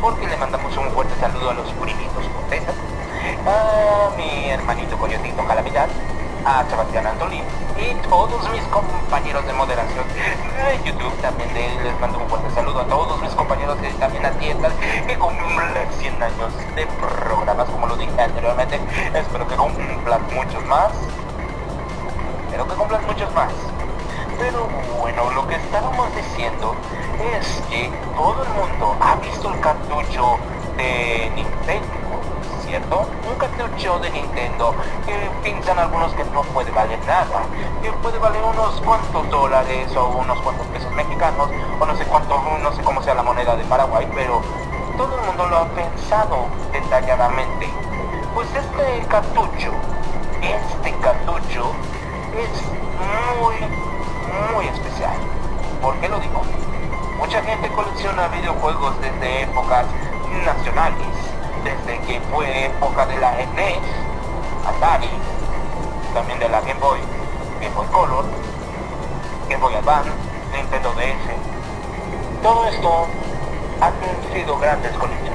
[0.00, 2.72] porque le mandamos un fuerte saludo a los primitos Corteza
[3.46, 5.88] a mi hermanito Coyotito Calamidad
[6.44, 7.42] a Sebastián Antolín
[7.78, 12.84] y todos mis compañeros de moderación de YouTube también les mando un fuerte saludo a
[12.86, 14.72] todos mis compañeros y también a tiendas
[15.06, 15.42] que cumplen
[15.98, 18.80] 100 años de programas como lo dije anteriormente.
[19.14, 20.92] Espero que cumplan muchos más.
[22.44, 23.52] Espero que cumplan muchos más.
[24.38, 24.68] Pero
[25.00, 26.74] bueno, lo que estábamos diciendo
[27.38, 30.38] es que todo el mundo ha visto el cartucho
[30.76, 32.01] de Nintendo,
[32.72, 33.06] ¿cierto?
[33.30, 37.42] Un cartucho de Nintendo que piensan algunos que no puede valer nada,
[37.82, 42.40] que puede valer unos cuantos dólares o unos cuantos pesos mexicanos o no sé cuánto,
[42.62, 44.40] no sé cómo sea la moneda de Paraguay, pero
[44.96, 47.68] todo el mundo lo ha pensado detalladamente.
[48.32, 49.72] Pues este cartucho,
[50.40, 51.72] este cartucho
[52.40, 52.62] es
[53.36, 53.56] muy
[54.54, 55.18] muy especial.
[55.82, 56.40] ¿Por qué lo digo?
[57.18, 59.84] Mucha gente colecciona videojuegos desde épocas
[60.46, 61.11] nacionales,
[61.64, 63.78] desde que fue época de la NES,
[64.66, 65.08] Atari,
[66.14, 66.98] también de la Game Boy,
[67.60, 68.24] Game Boy Color,
[69.48, 70.10] Game Boy Advance,
[70.52, 72.42] Nintendo DS.
[72.42, 73.06] Todo esto
[73.80, 73.92] han
[74.32, 75.32] sido grandes colecciones.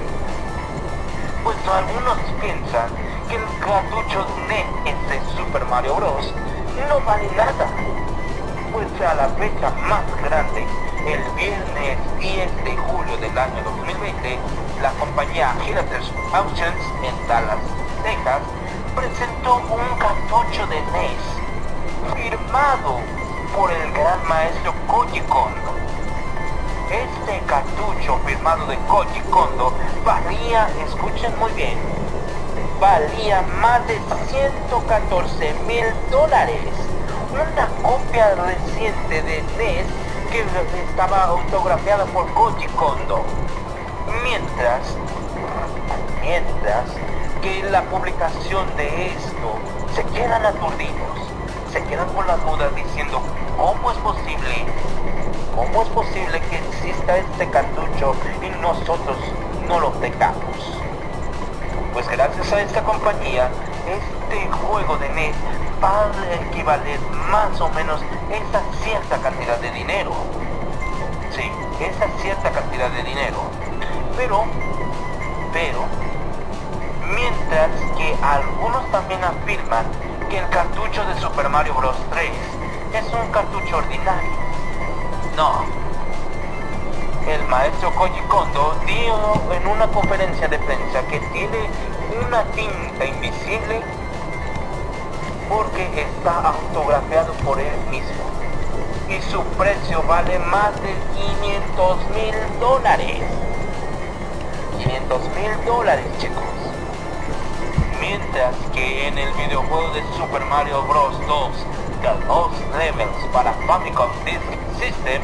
[1.43, 2.89] Pues algunos piensan
[3.29, 6.33] que el cartucho NES de Super Mario Bros.
[6.89, 7.67] no vale nada
[8.71, 10.65] pues a la fecha más grande,
[11.07, 14.37] el viernes 10 de julio del año 2020,
[14.81, 17.57] la compañía Heritage Auctions en Dallas,
[18.03, 18.41] Texas,
[18.95, 21.23] presentó un cartucho de NES
[22.15, 22.99] firmado
[23.55, 25.73] por el gran maestro Koji Kondo.
[26.91, 29.73] Este cartucho firmado de Koji Kondo
[30.05, 31.77] valía, escuchen muy bien,
[32.79, 33.99] valía más de
[34.29, 36.61] 114 mil dólares
[37.31, 39.87] una copia reciente de NES
[40.31, 40.41] que
[40.89, 43.25] estaba autografiada por Koji Kondo.
[44.23, 44.81] Mientras,
[46.21, 46.85] mientras
[47.41, 49.59] que la publicación de esto
[49.95, 51.17] se quedan aturdidos,
[51.71, 53.21] se quedan con las dudas diciendo
[53.57, 54.65] cómo es posible,
[55.55, 59.17] cómo es posible que exista este cartucho y nosotros
[59.67, 60.77] no lo tengamos.
[61.93, 63.49] Pues gracias a esta compañía,
[63.87, 65.35] este juego de NES
[65.83, 66.99] va a equivaler
[67.31, 68.01] más o menos
[68.31, 70.11] esa cierta cantidad de dinero.
[71.35, 73.56] Sí, esa cierta cantidad de dinero.
[74.17, 74.45] Pero,
[75.53, 75.85] pero,
[77.13, 79.85] mientras que algunos también afirman
[80.27, 81.95] que el cartucho de Super Mario Bros.
[82.09, 82.31] 3
[82.95, 84.31] es un cartucho ordinario.
[85.35, 85.65] No.
[87.27, 91.69] El maestro Koji Kondo dio en una conferencia de prensa que tiene
[92.25, 93.81] una tinta invisible
[95.47, 98.25] porque está autografiado por él mismo
[99.09, 100.93] y su precio vale más de
[101.39, 103.36] 500 mil dólares
[104.87, 106.43] 500 mil dólares chicos
[107.99, 111.51] mientras que en el videojuego de Super Mario Bros 2
[112.01, 114.41] The Lost Levels para Famicom Disk
[114.79, 115.21] System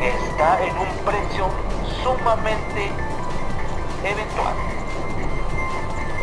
[0.00, 1.46] está en un precio
[2.02, 2.90] sumamente
[4.02, 4.54] eventual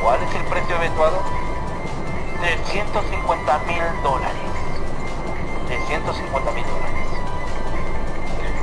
[0.02, 1.14] ¿cuál es el precio eventual?
[2.42, 4.36] de 150 mil dólares.
[5.70, 7.08] De 150 mil dólares.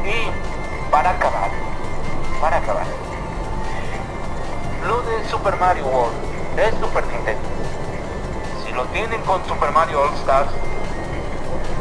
[0.04, 1.50] Y para acabar,
[2.40, 2.86] para acabar,
[4.88, 6.16] lo de Super Mario World
[6.56, 7.42] es Super Nintendo.
[8.64, 10.48] Si lo tienen con Super Mario All Stars,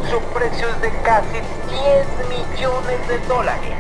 [0.09, 1.39] su precio es de casi
[1.69, 3.73] 10 millones de dólares.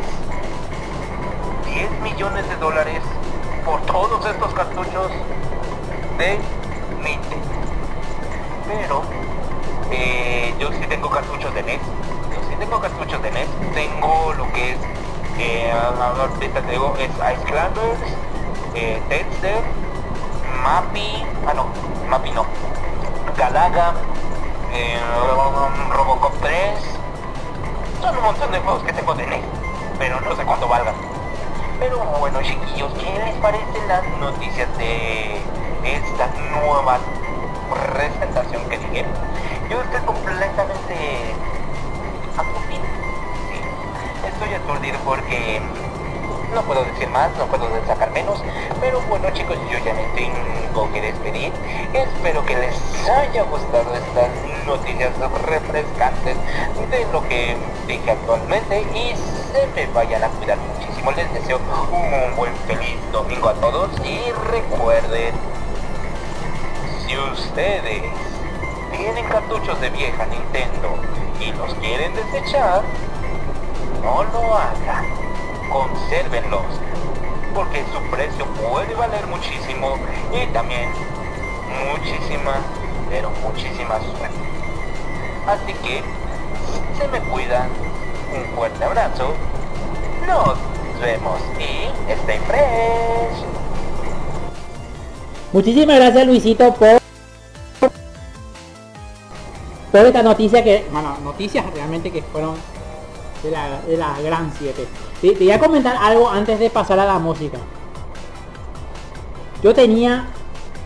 [1.65, 3.01] 10 millones de dólares
[3.65, 5.11] por todos estos cartuchos
[6.17, 6.39] de
[7.03, 7.47] Nintendo.
[8.65, 9.01] Pero
[9.91, 11.81] eh, yo sí tengo cartuchos de NES.
[11.81, 13.49] Yo sí tengo cartuchos de NES.
[13.73, 14.77] Tengo lo que es,
[15.37, 18.26] eh, ahorita te digo, es Ice Climbers,
[18.77, 19.63] eh, Tedster,
[20.61, 21.65] Mappy, ah no,
[22.09, 22.45] Mappy no,
[23.35, 23.93] Galaga,
[24.71, 24.99] eh,
[25.89, 26.79] Robocop 3.
[28.01, 29.41] Son un montón de juegos que tengo de NES,
[29.97, 30.93] pero no sé cuánto valgan.
[31.79, 35.41] Pero bueno chiquillos, ¿qué les parecen las noticias de
[35.83, 36.99] esta nueva
[37.71, 39.05] presentación que dije?
[39.71, 41.33] Yo estoy completamente
[42.37, 42.85] aturdido.
[43.49, 45.61] Sí, estoy aturdido porque
[46.57, 48.41] no puedo decir más, no puedo sacar menos.
[48.81, 51.53] Pero bueno chicos, yo ya me tengo que despedir.
[51.93, 54.29] Espero que les haya gustado estas
[54.65, 55.13] noticias
[55.45, 56.35] refrescantes
[56.89, 57.55] de lo que
[57.85, 59.15] dije actualmente y
[59.51, 61.11] se me vayan a cuidar muchísimo.
[61.11, 61.59] Les deseo
[61.91, 65.35] un buen feliz domingo a todos y recuerden,
[67.05, 68.01] si ustedes
[68.97, 70.95] tienen cartuchos de vieja Nintendo
[71.39, 72.81] y los quieren desechar,
[74.01, 75.05] no lo hagan,
[75.71, 76.65] consérvenlos,
[77.53, 79.95] porque su precio puede valer muchísimo
[80.33, 80.89] y también
[81.89, 82.61] muchísima,
[83.09, 84.37] pero muchísima suerte.
[85.47, 86.01] Así que,
[86.97, 87.69] se me cuidan,
[88.35, 89.33] un fuerte abrazo,
[90.25, 90.57] nos
[91.01, 93.45] vemos y stay fresh.
[95.53, 96.97] Muchísimas gracias Luisito por
[99.91, 102.55] por esta noticia que, bueno, noticias realmente que fueron
[103.47, 104.87] de la, de la gran 7.
[105.21, 107.57] Te, te voy a comentar algo antes de pasar a la música.
[109.63, 110.27] Yo tenía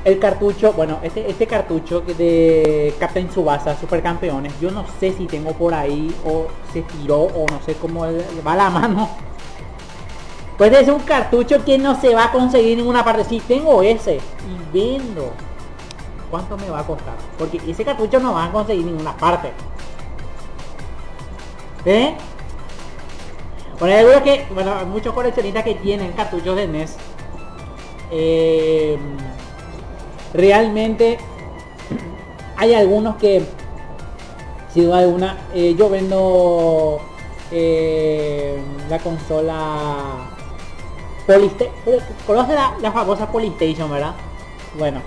[0.03, 5.51] el cartucho, bueno, este, este cartucho de Captain Subasa, Supercampeones, yo no sé si tengo
[5.53, 8.05] por ahí o se tiró o no sé cómo
[8.45, 9.09] va la mano.
[10.57, 13.24] Pues es un cartucho que no se va a conseguir en ninguna parte.
[13.24, 15.32] Si tengo ese y vendo,
[16.30, 17.16] ¿cuánto me va a costar?
[17.38, 19.51] Porque ese cartucho no va a conseguir ninguna parte.
[21.84, 22.16] ¿Eh?
[23.82, 26.97] Bueno, hay que, bueno, hay muchos coleccionistas que tienen cartuchos de NES.
[28.11, 28.95] Eh,
[30.36, 31.17] realmente
[32.57, 33.41] hay algunos que,
[34.71, 37.01] si duda alguna, eh, yo vendo
[37.49, 40.29] eh, la consola
[41.25, 41.73] Polystation.
[42.27, 44.13] ¿Conoce la, la famosa Polystation, verdad?
[44.77, 45.01] Bueno.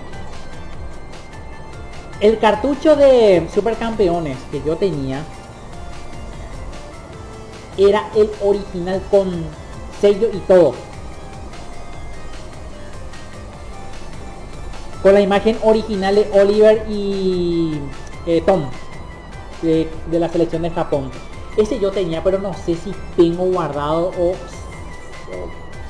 [2.19, 5.23] El cartucho de Supercampeones que yo tenía
[7.77, 9.31] era el original con
[9.99, 10.73] sello y todo.
[15.01, 17.79] Con la imagen original de Oliver y
[18.25, 18.63] eh, Tom
[19.61, 21.11] de, de, la selección de Japón.
[21.57, 24.33] Ese yo tenía, pero no sé si tengo guardado o,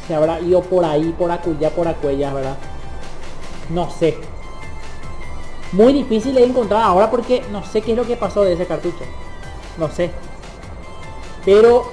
[0.07, 2.57] se habrá ido por ahí, por acuya, por acuellas, ¿verdad?
[3.69, 4.17] No sé.
[5.71, 8.65] Muy difícil de encontrar ahora porque no sé qué es lo que pasó de ese
[8.65, 9.03] cartucho.
[9.77, 10.11] No sé.
[11.45, 11.85] Pero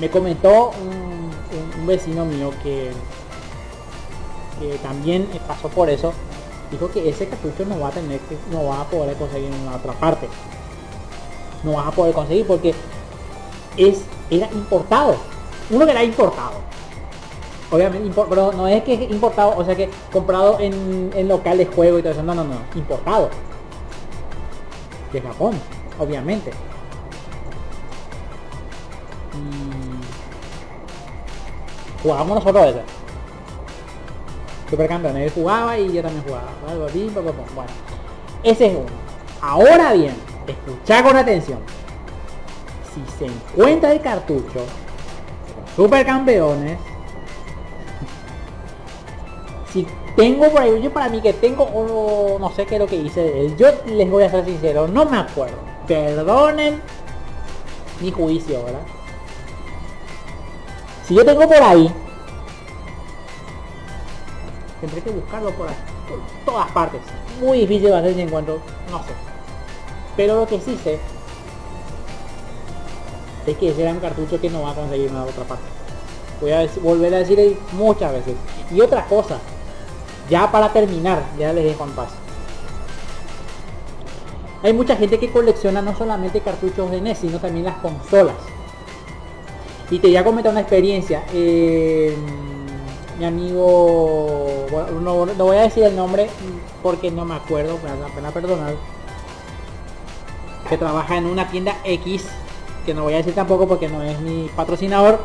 [0.00, 2.92] me comentó un, vecino mío que,
[4.82, 6.12] también pasó por eso.
[6.70, 9.68] Dijo que ese cartucho no va a tener que, no va a poder conseguir en
[9.68, 10.28] otra parte.
[11.62, 12.74] No vas a poder conseguir porque
[13.76, 15.16] es, era importado.
[15.70, 16.64] Uno que era importado.
[17.70, 21.98] Obviamente, pero no es que importado, o sea que comprado en, en local de juego
[21.98, 22.22] y todo eso.
[22.22, 22.56] No, no, no.
[22.74, 23.28] Importado.
[25.12, 25.54] De Japón,
[25.98, 26.52] obviamente.
[32.04, 32.82] Jugábamos nosotros ese.
[34.70, 36.52] Supercampeón, él jugaba y yo también jugaba.
[37.54, 37.70] Bueno,
[38.44, 38.86] ese es uno.
[39.40, 40.14] Ahora bien,
[40.46, 41.58] escucha con atención.
[42.94, 44.60] Si se encuentra el cartucho,
[45.74, 46.78] supercampeones,
[49.72, 52.86] si tengo por ahí, yo para mí que tengo, o no sé qué es lo
[52.86, 55.56] que hice, yo les voy a ser sincero, no me acuerdo.
[55.88, 56.80] Perdonen
[58.00, 58.80] mi juicio, ¿verdad?
[61.06, 61.92] Si yo tengo por ahí,
[64.80, 65.76] tendré que buscarlo por ahí,
[66.08, 67.00] por todas partes.
[67.40, 69.12] Muy difícil a ser si encuentro, no sé.
[70.16, 70.98] Pero lo que sí sé
[73.46, 75.64] es que ese un cartucho que no va a conseguir en otra parte.
[76.40, 78.34] Voy a volver a decir muchas veces.
[78.70, 79.38] Y otra cosa,
[80.30, 82.08] ya para terminar, ya les dejo en paz.
[84.62, 88.36] Hay mucha gente que colecciona no solamente cartuchos de NES, sino también las consolas.
[89.90, 91.24] Y te voy a comentar una experiencia.
[91.32, 92.16] Eh,
[93.18, 96.28] mi amigo, bueno, no, no, voy a decir el nombre
[96.82, 98.74] porque no me acuerdo, me da pena perdonar.
[100.68, 102.24] que trabaja en una tienda X,
[102.86, 105.20] que no voy a decir tampoco porque no es mi patrocinador,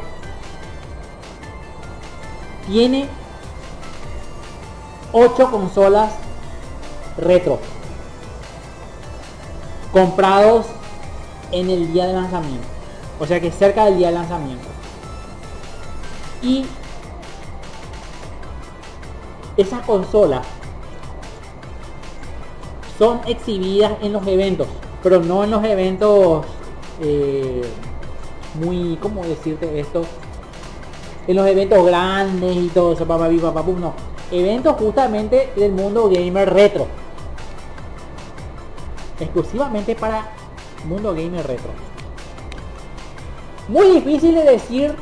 [2.68, 3.08] tiene
[5.12, 6.12] 8 consolas
[7.18, 7.60] retro
[9.92, 10.68] comprados
[11.52, 12.79] en el día de lanzamiento.
[13.20, 14.68] O sea que cerca del día de lanzamiento.
[16.42, 16.66] Y
[19.58, 20.46] esas consolas
[22.98, 24.68] son exhibidas en los eventos,
[25.04, 26.46] pero no en los eventos
[27.02, 27.62] eh,
[28.56, 30.04] muy, ¿cómo decirte esto?
[31.28, 33.94] En los eventos grandes y todo eso, papá, papá, no.
[34.32, 36.88] Eventos justamente del mundo gamer retro.
[39.20, 40.30] Exclusivamente para
[40.86, 41.89] mundo gamer retro.
[43.70, 44.96] Muy difícil de decir,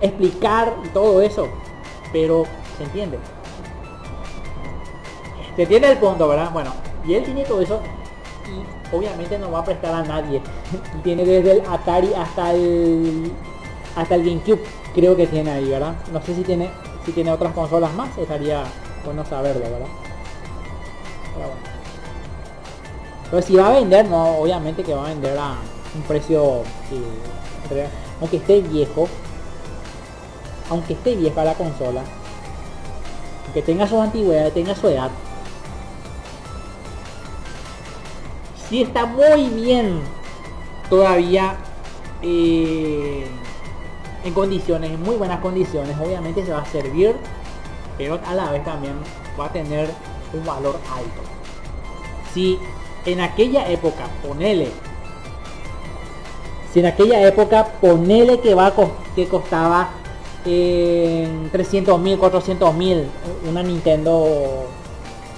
[0.00, 1.46] explicar todo eso,
[2.10, 2.46] pero
[2.78, 3.18] se entiende.
[5.56, 6.50] Se entiende el punto, ¿verdad?
[6.52, 6.72] Bueno,
[7.06, 7.80] y él tiene todo eso
[8.46, 10.40] y obviamente no va a prestar a nadie.
[11.04, 13.30] tiene desde el Atari hasta el
[13.94, 14.62] hasta el GameCube,
[14.94, 15.94] creo que tiene ahí, ¿verdad?
[16.12, 16.70] No sé si tiene
[17.04, 18.64] si tiene otras consolas más, estaría
[19.04, 19.88] bueno saberlo, ¿verdad?
[21.34, 21.60] Pero bueno.
[23.30, 25.56] Pero si va a vender, no, obviamente que va a vender a
[25.94, 26.62] un precio
[28.20, 29.08] aunque esté viejo,
[30.70, 32.02] aunque esté vieja la consola,
[33.44, 35.10] aunque tenga su antigüedad, tenga su edad,
[38.68, 40.00] si está muy bien
[40.90, 41.56] todavía
[42.22, 43.26] eh,
[44.24, 47.14] en condiciones, en muy buenas condiciones, obviamente se va a servir,
[47.96, 48.94] pero a la vez también
[49.38, 49.88] va a tener
[50.32, 51.22] un valor alto.
[52.34, 52.58] Si
[53.04, 54.72] en aquella época, ponele,
[56.80, 58.72] en aquella época, ponele que va
[59.14, 59.90] que costaba
[60.44, 63.04] en 300 mil, 400 mil
[63.48, 64.66] una Nintendo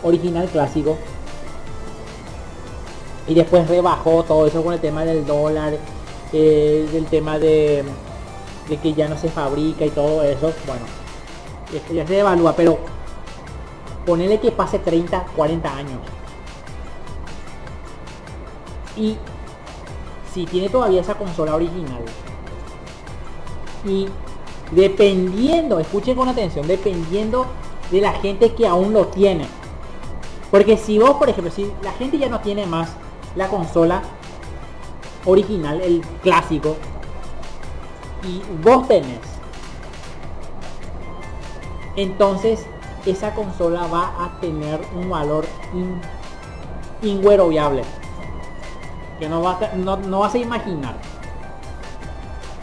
[0.02, 0.98] original clásico,
[3.28, 5.74] y después rebajó todo eso con el tema del dólar,
[6.32, 7.84] eh, del tema de,
[8.68, 10.84] de, que ya no se fabrica y todo eso, bueno,
[11.94, 12.78] ya se evalúa, pero
[14.04, 16.00] ponele que pase 30, 40 años.
[18.96, 19.16] Y
[20.32, 22.02] si tiene todavía esa consola original,
[23.84, 24.06] y
[24.72, 27.46] dependiendo, escuchen con atención, dependiendo
[27.90, 29.46] de la gente que aún lo tiene.
[30.50, 32.90] Porque si vos, por ejemplo, si la gente ya no tiene más
[33.36, 34.02] la consola
[35.24, 36.76] original, el clásico,
[38.24, 39.20] y vos tenés,
[41.96, 42.66] entonces
[43.06, 45.44] esa consola va a tener un valor
[47.02, 47.20] in,
[49.18, 50.94] que no, va no, vas a imaginar.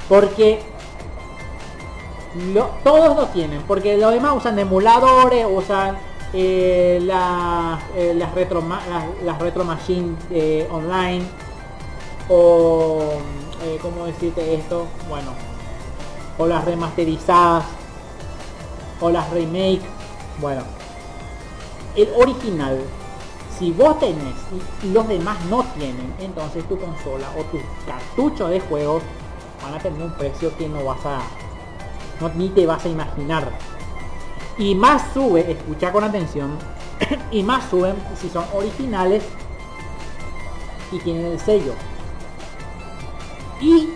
[0.08, 0.62] Porque
[2.84, 5.96] todos lo tienen porque los demás usan emuladores usan
[6.34, 8.62] eh, eh, las retro
[9.24, 11.24] las, retro machine eh, online
[12.28, 13.14] o
[13.82, 15.32] como decirte esto bueno
[16.38, 17.64] o las remasterizadas
[19.00, 19.82] o las remake.
[20.42, 20.64] Bueno
[21.96, 22.80] el original
[23.58, 24.36] si vos tenés
[24.84, 29.04] y los demás no tienen entonces tu consola o tu cartucho de juegos
[29.64, 31.22] van a tener un precio que no vas a
[32.20, 33.52] no, ni te vas a imaginar
[34.58, 36.58] y más sube, escucha con atención,
[37.32, 39.24] y más suben si son originales
[40.92, 41.74] y tienen el sello.
[43.60, 43.90] Y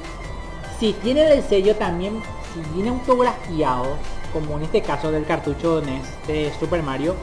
[0.79, 2.21] si tienen el sello también,
[2.53, 3.95] si viene autografiado,
[4.33, 7.15] como en este caso del cartucho NES de Super Mario,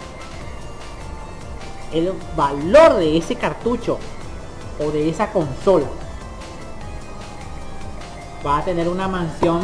[1.99, 3.99] el valor de ese cartucho
[4.79, 5.87] o de esa consola
[8.47, 9.61] va a tener una mansión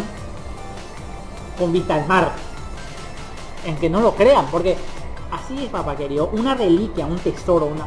[1.58, 2.32] con vista al mar
[3.64, 4.76] en que no lo crean, porque
[5.30, 7.84] así es, papá querido, una reliquia, un tesoro, una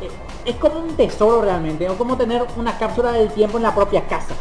[0.00, 0.10] eh,
[0.44, 4.06] es como un tesoro realmente, o como tener una cápsula del tiempo en la propia
[4.06, 4.34] casa.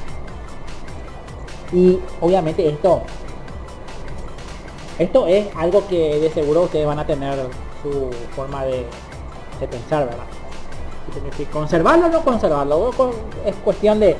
[1.71, 3.03] Y obviamente esto
[4.99, 7.47] esto es algo que de seguro ustedes van a tener
[7.81, 8.85] su forma de,
[9.63, 10.25] de pensar, ¿verdad?
[11.37, 12.91] Si conservarlo o no conservarlo,
[13.45, 14.15] es cuestión de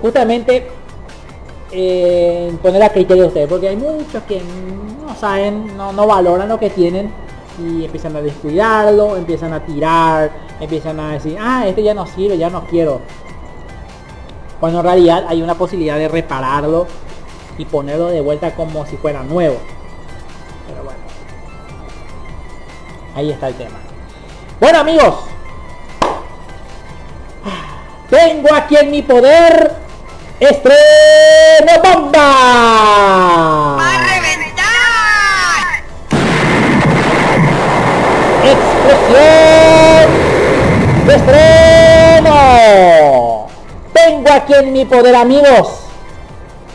[0.00, 0.68] justamente
[1.72, 4.40] eh, poner a criterio de ustedes, porque hay muchos que
[5.06, 7.12] no saben, no, no valoran lo que tienen
[7.58, 10.30] y empiezan a descuidarlo, empiezan a tirar,
[10.60, 13.00] empiezan a decir, ah, este ya no sirve, ya no quiero.
[14.58, 16.86] Cuando en realidad hay una posibilidad de repararlo
[17.56, 19.56] y ponerlo de vuelta como si fuera nuevo.
[20.66, 21.00] Pero bueno.
[23.14, 23.89] Ahí está el tema.
[24.60, 25.14] Bueno amigos,
[28.10, 29.72] tengo aquí en mi poder
[30.38, 33.78] estreno bomba.
[38.44, 40.10] Expresión
[41.06, 42.36] de estreno.
[43.94, 45.86] Tengo aquí en mi poder amigos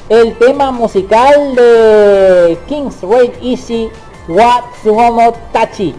[0.09, 3.91] el tema musical de King's Way Easy
[4.27, 4.81] What's
[5.53, 5.93] Tachi.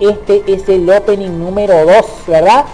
[0.00, 2.64] Este es el opening número 2, ¿verdad?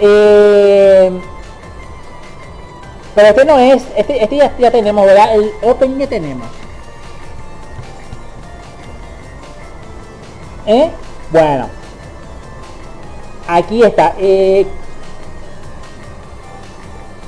[0.00, 1.12] Eh,
[3.14, 5.34] pero este no es, este, este ya, ya, tenemos, ¿verdad?
[5.36, 6.48] El opening ya tenemos.
[10.66, 10.90] ¿Eh?
[11.30, 11.68] Bueno.
[13.46, 14.14] Aquí está.
[14.18, 14.66] Eh,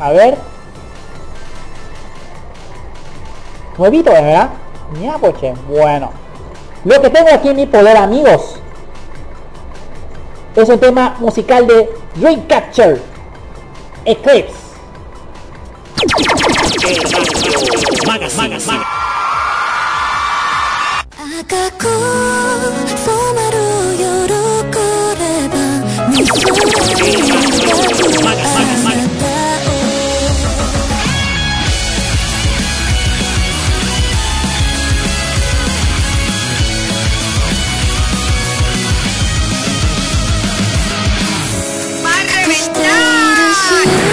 [0.01, 0.56] a ver.
[3.79, 4.51] Nuevito, ¿verdad?
[4.99, 5.17] Mira.
[5.69, 6.11] Bueno.
[6.85, 8.57] Lo que tengo aquí en mi poder, amigos.
[10.55, 13.03] Es un tema musical de Dreamcatcher.
[14.05, 14.67] Eclipse.
[43.69, 44.06] God!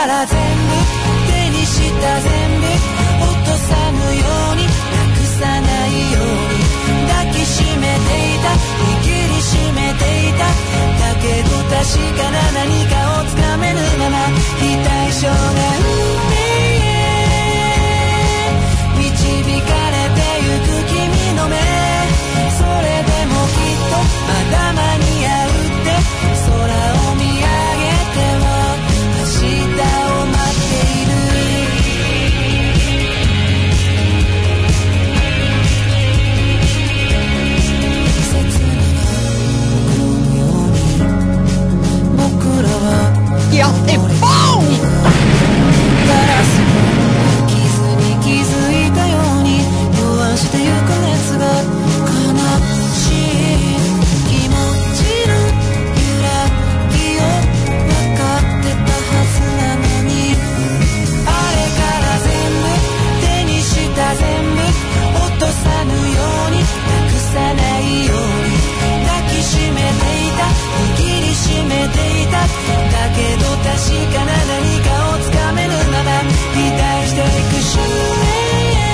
[0.00, 0.40] から全部
[1.28, 2.64] 手にした全部
[3.20, 4.72] 落とさぬようにな
[5.12, 6.64] くさないように
[7.06, 10.48] 抱きしめていた握りしめていた
[11.04, 14.16] だけど確かな何かをつかめぬまま
[14.56, 15.92] 非対称が運
[16.30, 16.40] 命
[16.80, 16.96] へ
[18.96, 19.12] 導
[19.60, 20.96] かれてゆく君
[21.36, 21.52] の目。
[22.56, 23.92] それでもきっと
[24.48, 25.09] 頭に
[43.90, 44.10] ってボン
[71.70, 76.02] めていただけど確かな何かをつかめぬま。
[76.02, 78.34] ま期待していく終焉
[78.74, 78.90] へ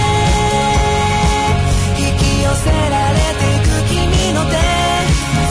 [1.97, 3.97] 引き寄せられていく君
[4.35, 4.55] の手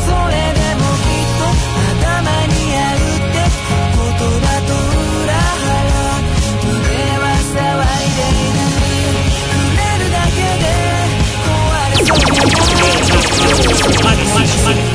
[0.06, 1.44] それでもきっと
[1.82, 2.06] 頭
[2.46, 3.42] にあるって
[3.74, 4.10] 言
[4.44, 4.78] 葉と
[5.24, 5.74] 裏腹
[6.64, 6.78] 胸
[7.24, 10.66] は騒いでいる触れるだけで
[11.46, 11.54] 壊
[11.90, 12.24] れそう
[14.16, 14.28] に
[14.66, 14.95] なる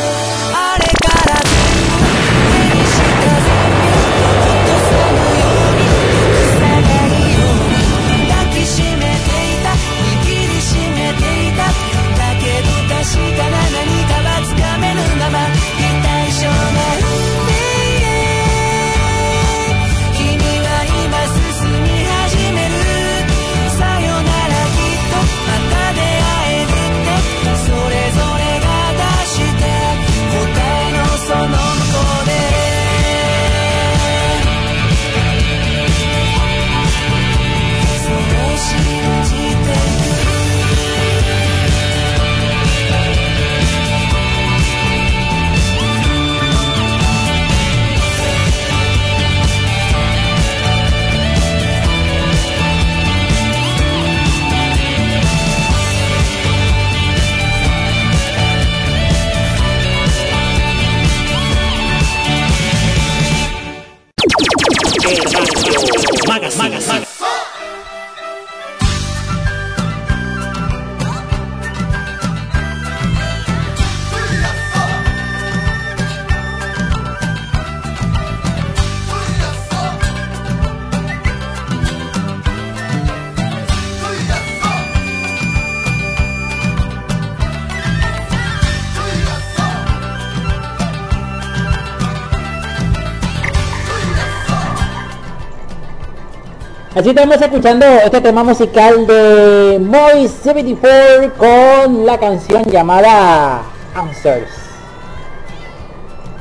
[96.93, 103.61] Así estamos escuchando este tema musical de Moist 74 con la canción llamada
[103.95, 104.51] Answers.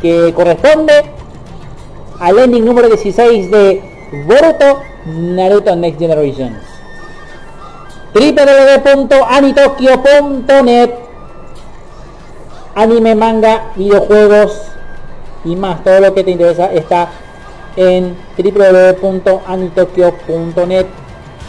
[0.03, 1.05] Que corresponde
[2.19, 3.81] al ending número 16 de
[4.27, 6.59] Boruto Naruto Next Generation.
[8.13, 10.91] www.anitokyo.net
[12.75, 14.63] Anime, manga, videojuegos
[15.45, 17.09] y más, todo lo que te interesa está
[17.77, 20.87] en www.anitokyo.net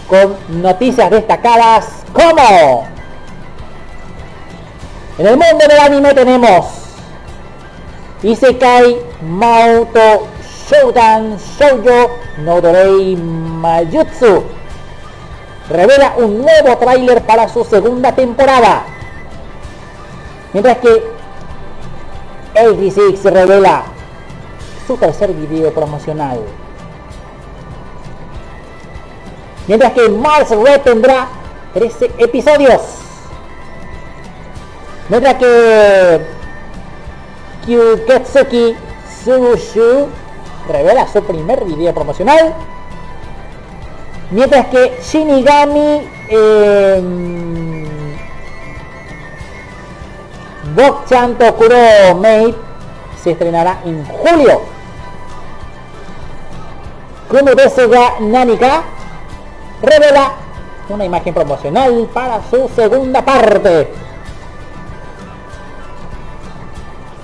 [0.07, 2.87] con noticias destacadas como
[5.17, 6.67] en el mundo del anime tenemos
[8.23, 10.27] Isekai Mauto
[10.69, 14.43] Shoudan Shoujo no Dorei Mayutsu.
[15.69, 18.83] Revela un nuevo tráiler para su segunda temporada.
[20.53, 21.03] Mientras que
[22.53, 23.83] 86 revela
[24.97, 26.39] tercer video promocional.
[29.67, 31.27] Mientras que Mars Red tendrá
[31.73, 32.81] 13 episodios.
[35.09, 36.21] Mientras que
[37.65, 38.75] Kyuketsuki
[39.23, 40.07] Sushu
[40.67, 42.53] revela su primer video promocional.
[44.31, 47.01] Mientras que Shinigami eh,
[50.75, 52.55] Bokchan Tokuro Maid
[53.21, 54.61] se estrenará en julio.
[57.31, 58.83] Kumo Desuga Nanika
[59.81, 60.33] revela
[60.89, 63.89] una imagen promocional para su segunda parte.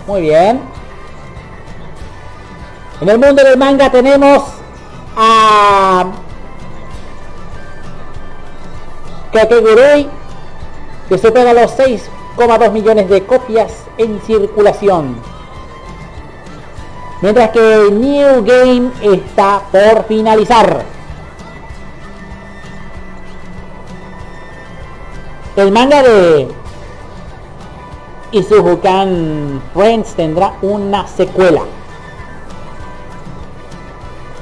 [0.08, 0.62] Muy bien.
[3.02, 4.44] En el mundo del manga tenemos
[5.18, 6.06] a
[9.34, 10.10] Kakegurui
[11.10, 15.37] que supera los 6,2 millones de copias en circulación.
[17.22, 20.84] Mientras que New Game está por finalizar.
[25.56, 26.48] El manga de
[28.32, 31.62] Izuhukan Friends tendrá una secuela.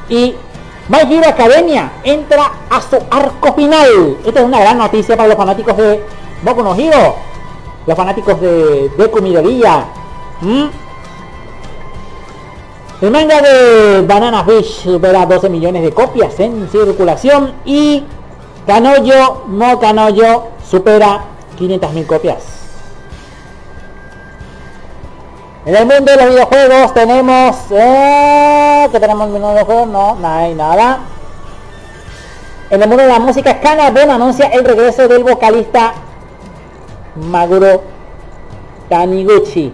[0.09, 0.35] Y
[0.89, 4.17] My Hero Academia entra a su arco final.
[4.25, 6.03] Esta es una gran noticia para los fanáticos de
[6.43, 6.75] Boku no.
[7.87, 9.19] Los fanáticos de Deku.
[13.01, 18.05] El manga de Banana Fish supera 12 millones de copias en circulación y
[18.65, 21.25] Kanoyo no Kanoyo supera
[21.59, 22.43] 500.000 copias.
[25.65, 27.55] En el mundo de los videojuegos tenemos...
[27.71, 29.87] Eh, ¿Qué tenemos en el mundo de los videojuegos?
[29.91, 30.99] No, no hay nada.
[32.69, 35.95] En el mundo de la música, Kanabon anuncia el regreso del vocalista
[37.15, 37.81] Maguro
[38.87, 39.73] Taniguchi.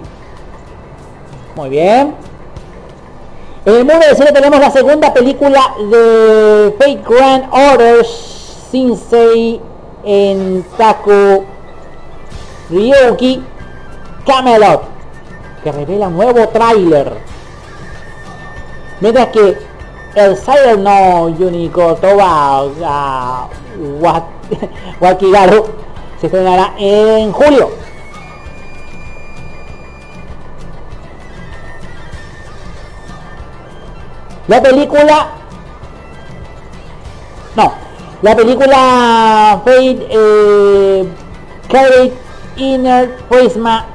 [1.56, 2.31] Muy bien.
[3.66, 5.60] En el mundo del cine tenemos la segunda película
[5.90, 8.04] de Fake Grand Order
[8.72, 9.62] Shinsei
[10.04, 11.44] en Taku
[12.72, 13.44] Ryuki
[14.26, 14.82] Camelot
[15.64, 17.14] que revela un nuevo tráiler.
[19.00, 19.58] Mientras que
[20.16, 24.26] el Sailor no Yuniko Toba Wa-
[25.02, 25.66] Wakigaru
[26.20, 27.70] se estrenará en julio
[34.52, 35.28] la película
[37.56, 37.72] no
[38.22, 41.08] la película Fate eh,
[41.70, 42.12] Carried
[42.58, 43.86] Inner Prisma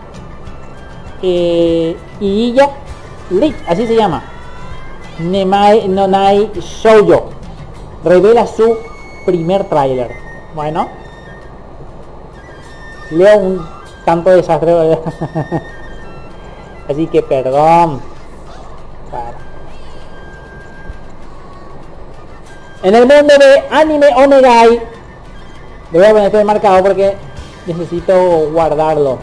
[1.22, 2.70] eh, Iiya
[3.28, 4.22] Lit, así se llama
[5.18, 7.28] Nemai Nonai Shoujo
[8.02, 8.78] revela su
[9.26, 10.10] primer tráiler.
[10.54, 10.88] Bueno
[13.10, 13.66] leo un
[14.06, 14.72] tanto desastre
[16.88, 18.15] así que perdón
[22.82, 24.82] en el mundo de anime onegai
[25.92, 27.16] le voy a poner este marcado porque
[27.66, 29.18] necesito guardarlo.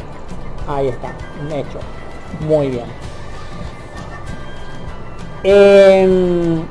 [0.68, 1.10] Ahí está
[1.52, 1.80] hecho.
[2.48, 2.86] Muy bien.
[5.44, 6.66] En,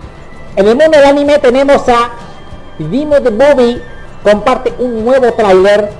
[0.57, 2.11] en el mundo del anime tenemos a
[2.79, 3.83] Dimo de Bobby
[4.23, 5.93] comparte un nuevo tráiler.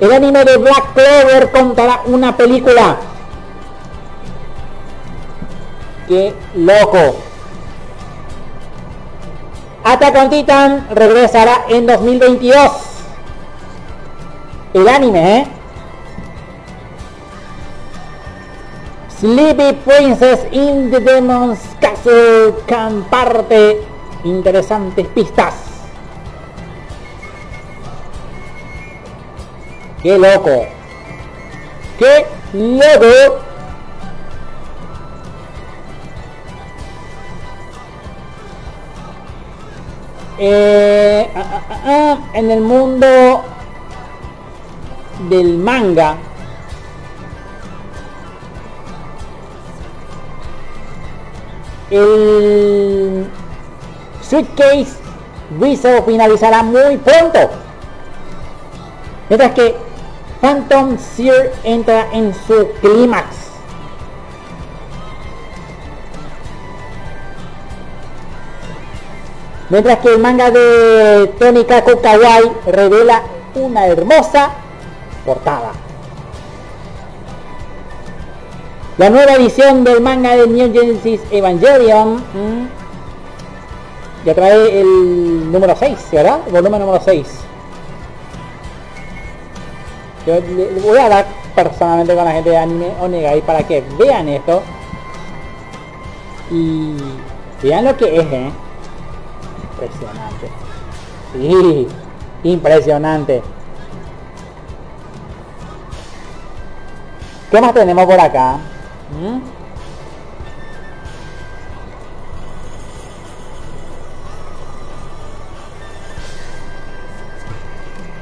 [0.00, 2.96] El anime de Black Clover contará una película.
[6.06, 7.23] Qué loco
[9.84, 12.72] Attack on Titan regresará en 2022
[14.72, 15.46] el anime ¿eh?
[19.20, 23.86] Sleepy Princess in the Demon's Castle comparte
[24.24, 25.54] interesantes pistas.
[30.02, 30.66] ¡Qué loco!
[31.98, 33.53] ¡Qué loco!
[40.36, 43.44] Eh, ah, ah, ah, en el mundo
[45.28, 46.16] del manga
[51.90, 53.26] el
[54.22, 54.96] Suitcase
[55.60, 57.38] Whistle finalizará muy pronto.
[59.28, 59.76] Mientras que
[60.40, 63.43] Phantom Sear entra en su clímax
[69.70, 72.00] mientras que el manga de Tony Kako
[72.66, 73.22] revela
[73.54, 74.50] una hermosa
[75.24, 75.72] portada
[78.98, 82.22] la nueva edición del manga de New Genesis Evangelion
[84.24, 86.40] ya trae el número 6 ¿verdad?
[86.46, 87.26] el volumen número 6
[90.26, 90.34] yo
[90.82, 94.62] voy a dar personalmente con la gente de anime Onegai para que vean esto
[96.50, 96.96] y
[97.62, 98.50] vean lo que es ¿eh?
[99.84, 100.50] Impresionante.
[102.42, 103.42] Impresionante.
[107.50, 108.58] ¿Qué más tenemos por acá?
[109.12, 109.38] ¿Mm?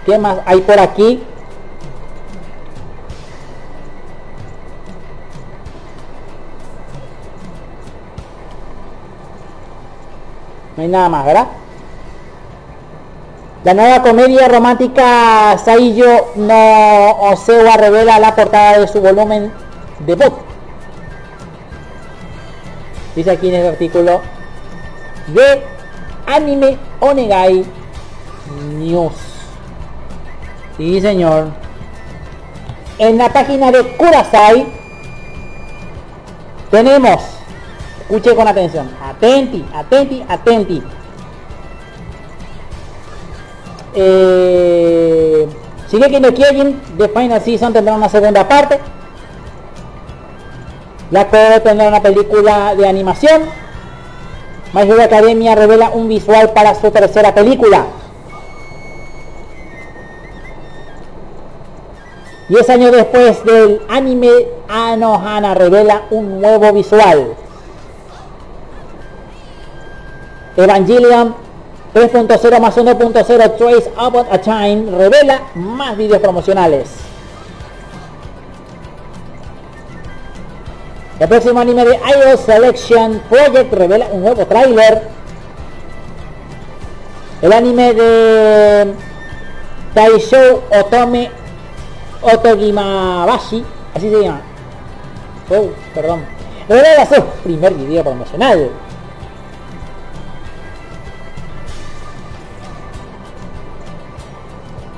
[0.04, 1.22] ¿Qué más hay por aquí?
[10.76, 11.46] No hay nada más, ¿verdad?
[13.64, 19.52] La nueva comedia romántica Saiyo no Osewa revela la portada de su volumen
[20.00, 20.32] debut.
[23.14, 24.20] Dice aquí en el artículo
[25.28, 25.62] de
[26.26, 27.64] Anime Onegai
[28.78, 29.12] News.
[30.76, 31.48] Sí, señor.
[32.98, 34.66] En la página de Kurasai
[36.70, 37.22] tenemos,
[38.02, 40.82] escuche con atención, atenti, atenti, atenti.
[43.94, 45.48] Eh,
[45.90, 48.78] Shingeki no Kyojin de Final Season tendrá una segunda parte.
[51.10, 53.42] La que tendrá una película de animación.
[54.72, 57.84] My Hero Academia revela un visual para su tercera película.
[62.48, 64.30] 10 años después del anime,
[64.68, 67.34] Anohana revela un nuevo visual.
[70.56, 71.34] Evangelion
[71.94, 76.88] 3.0 más 1.0 Trace About a Time revela más vídeos promocionales.
[81.20, 85.02] El próximo anime de Idol Selection Project revela un nuevo tráiler.
[87.42, 88.94] El anime de
[89.94, 91.30] Taishou Otome
[92.22, 94.40] Otogimabashi, así se llama.
[95.50, 96.24] Oh, perdón.
[96.68, 98.70] Revela su primer video promocional.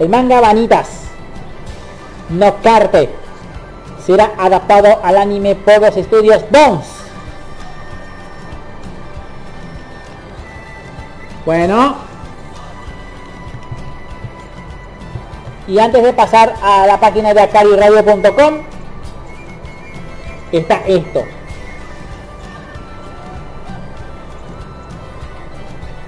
[0.05, 0.87] El manga Vanitas
[2.29, 3.09] No Carte
[4.05, 6.85] será adaptado al anime por los estudios Bones.
[11.47, 11.97] Bueno.
[15.67, 18.59] Y antes de pasar a la página de acariradio.com
[20.53, 21.25] está esto.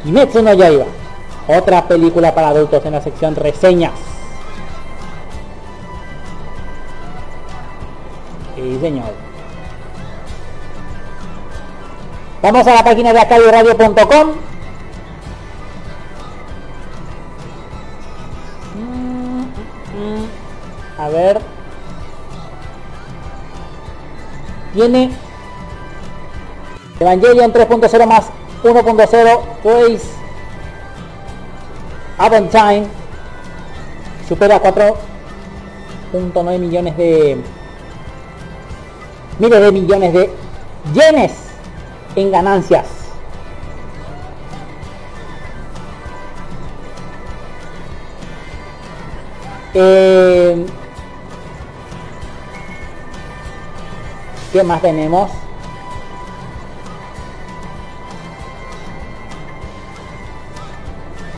[0.03, 1.06] Kimetsu no Yaiba.
[1.49, 3.93] Otra película para adultos en la sección reseñas.
[8.57, 9.13] Sí, señor.
[12.43, 14.33] Vamos a la página de acariradio.com
[20.99, 21.41] A ver.
[24.73, 25.11] Tiene
[26.99, 28.27] Evangelion 3.0 más
[28.63, 30.26] 1.0 Trace
[32.19, 32.87] Aventine
[34.27, 37.37] supera 4.9 millones de
[39.39, 40.31] miles de millones de
[40.95, 41.33] yenes
[42.17, 42.87] en ganancias.
[49.75, 50.67] Eh,
[54.53, 55.31] ¿Qué más tenemos?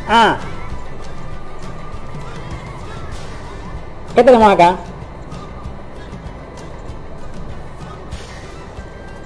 [0.08, 0.38] Ah.
[4.18, 4.74] ¿Qué tenemos acá?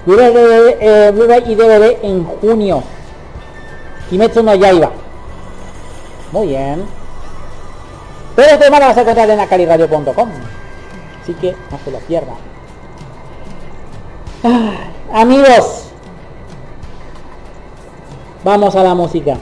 [0.05, 0.31] Blu-ray
[0.79, 2.83] eh, y DVD en junio.
[4.07, 4.91] Kimetsu no Yaiba.
[6.31, 6.85] Muy bien.
[8.35, 10.29] Pero este tema lo vas a encontrar en acaliradio.com.
[11.23, 12.37] Así que no se lo pierdan.
[14.43, 14.75] Ah,
[15.11, 15.85] amigos.
[18.43, 19.39] Vamos a la música.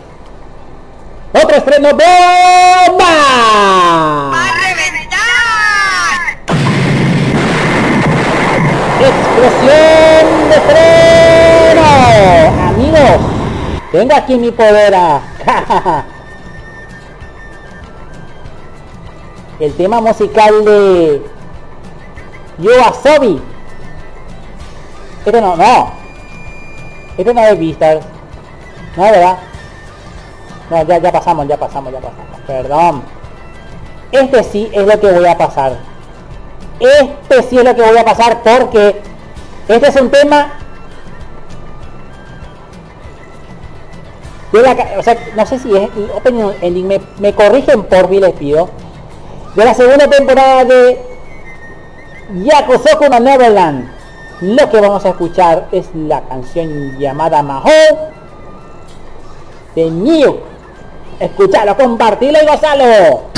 [1.33, 3.01] Otro estreno bomba.
[9.41, 11.81] ¡Explosión de freno!
[12.67, 13.17] Amigos,
[13.91, 15.19] tengo aquí mi podera.
[19.59, 21.23] El tema musical de
[22.59, 23.41] Yoasobi.
[25.25, 25.91] Este no, no.
[27.17, 28.05] Este no es Beastars.
[28.95, 29.37] No, ¿verdad?
[30.69, 32.41] No, ya, ya pasamos, ya pasamos, ya pasamos.
[32.45, 33.01] Perdón.
[34.11, 35.77] Este sí es lo que voy a pasar.
[36.79, 39.09] Este sí es lo que voy a pasar porque
[39.73, 40.53] este es un tema
[44.51, 45.89] de la, o sea, no sé si es
[46.61, 48.69] ending, me, me corrigen por fin les pido.
[49.55, 51.01] De la segunda temporada de
[52.33, 53.89] Yakusoku no Neverland.
[54.41, 57.69] Lo que vamos a escuchar es la canción llamada Maho
[59.75, 60.50] de Mew.
[61.21, 63.31] Escuchalo, compartilo y gozalo.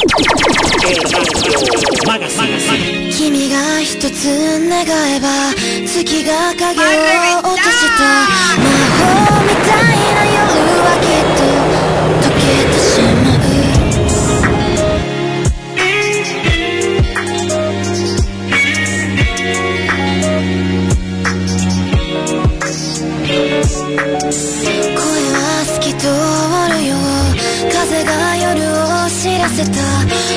[29.49, 29.71] せた。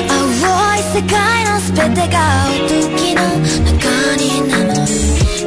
[0.09, 0.25] 青
[0.75, 2.15] い世界の全てが
[2.67, 3.21] 時の
[3.65, 3.75] 中
[4.17, 4.75] になる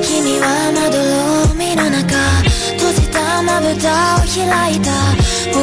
[0.03, 0.97] 君はまど
[1.49, 2.17] ろみの中
[2.79, 4.91] 閉じたまぶたを開いた。
[5.53, 5.57] 僕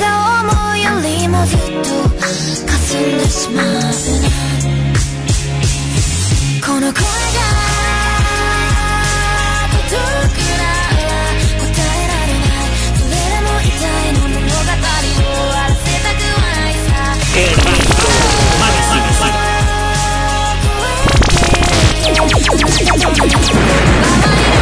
[0.00, 0.04] が
[0.42, 1.90] 思うよりもずっと
[2.66, 3.64] 霞んでしまう。
[3.64, 4.28] ね
[6.64, 7.31] この声
[22.42, 24.61] Bye-bye.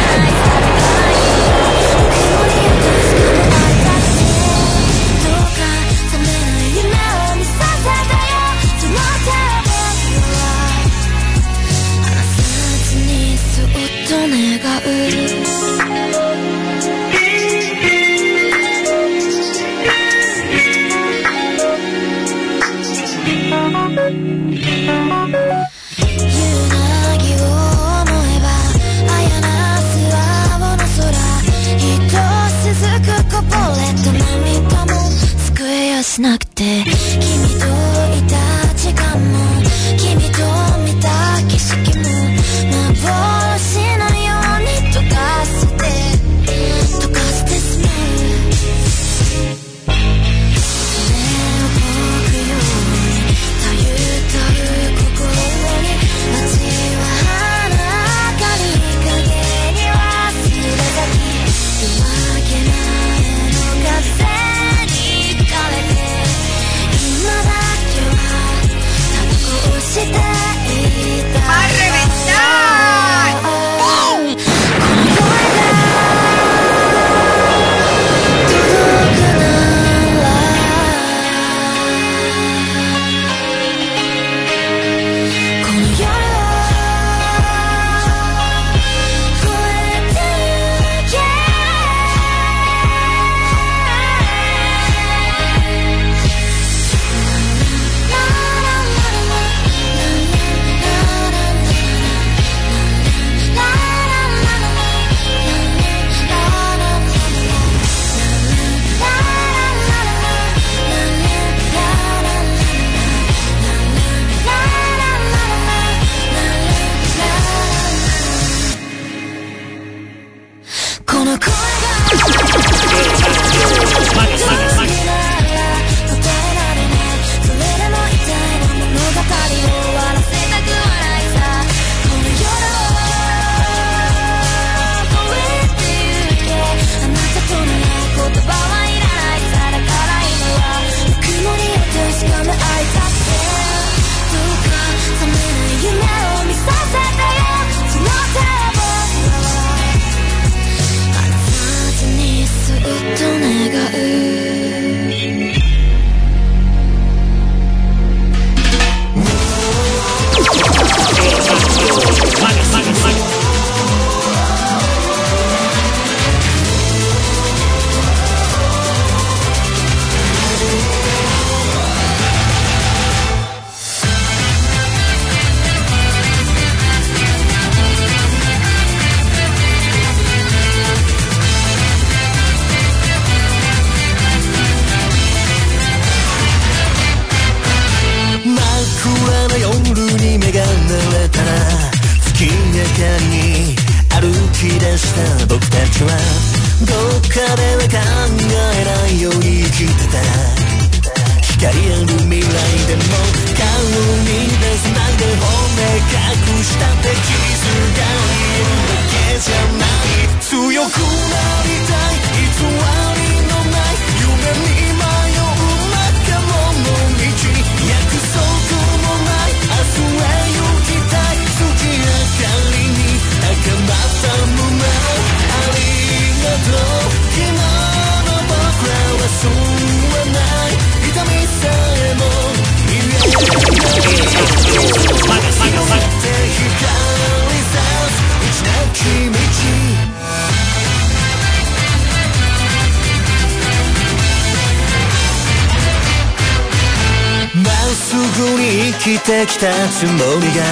[250.01, 250.65] つもりが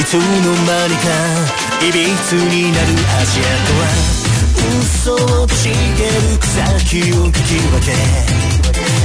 [0.00, 1.04] いつの間にか
[1.84, 3.44] いびつになる足跡
[3.76, 3.84] は
[4.80, 7.92] 嘘を茂る草木をかき分け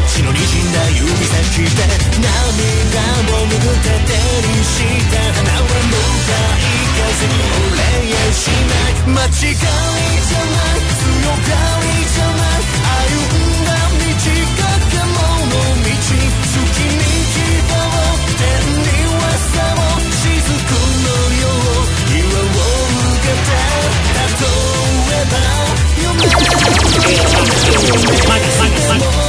[0.07, 1.83] 血のにじんだ指先で
[2.23, 3.03] 涙
[3.35, 4.15] を拭って手
[4.47, 4.79] にし
[5.11, 7.35] た花は向かい風に
[7.67, 9.11] 俺やしない。
[9.11, 10.87] 間違いじゃない。
[10.87, 12.63] 強がりじゃない。
[12.79, 14.23] 歩んだ道
[14.55, 16.38] がかもの道。
[28.25, 29.28] Saca, saca.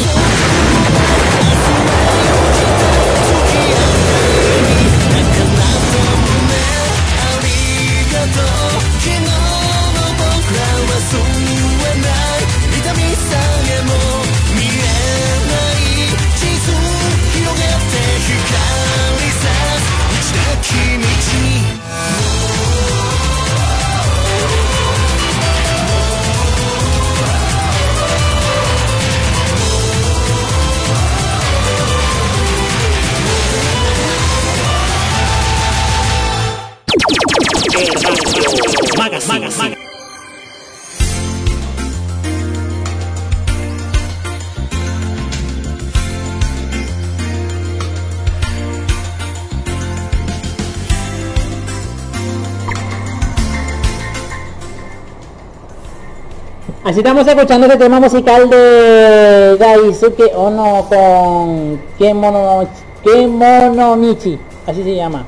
[56.91, 62.67] Así estamos escuchando este tema musical de Daisuke Ono con Kemono,
[63.05, 64.37] Kemono Michi,
[64.67, 65.25] así se llama.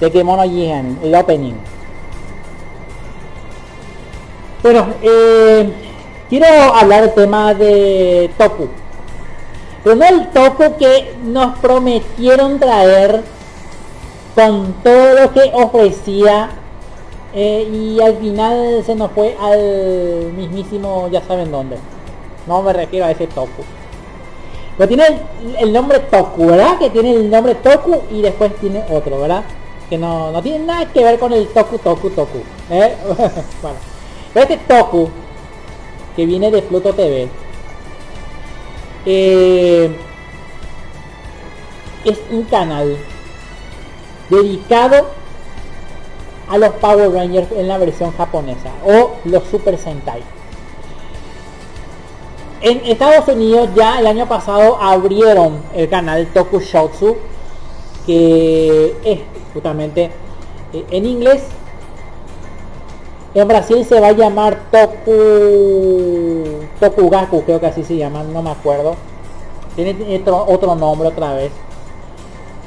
[0.00, 1.54] De Kemono Jihan, el opening.
[4.60, 5.72] Bueno, eh,
[6.28, 8.66] quiero hablar del tema de Toku.
[9.84, 13.22] Pero no el Toku que nos prometieron traer
[14.34, 16.50] con todo lo que ofrecía
[17.34, 21.76] eh, y al final se nos fue al mismísimo, ya saben dónde.
[22.46, 23.64] No me refiero a ese Toku.
[24.76, 25.04] Pero tiene
[25.58, 26.78] el, nombre Toku, ¿verdad?
[26.78, 29.42] Que tiene el nombre Toku y después tiene otro, ¿verdad?
[29.90, 32.38] Que no, no tiene nada que ver con el Toku Toku Toku.
[32.70, 32.94] ¿eh?
[34.34, 35.10] Pero este Toku,
[36.14, 37.28] que viene de Pluto TV,
[39.06, 39.96] eh,
[42.04, 42.96] es un canal
[44.30, 45.23] dedicado
[46.54, 50.22] a los Power Rangers en la versión japonesa o los Super Sentai.
[52.60, 57.16] En Estados Unidos ya el año pasado abrieron el canal Tokushotsu
[58.06, 59.20] que es
[59.52, 60.10] justamente
[60.72, 61.42] eh, en inglés.
[63.34, 66.44] En Brasil se va a llamar Toku
[66.78, 68.94] Tokugaku, creo que así se llama, no me acuerdo.
[69.74, 71.50] Tiene otro, otro nombre otra vez.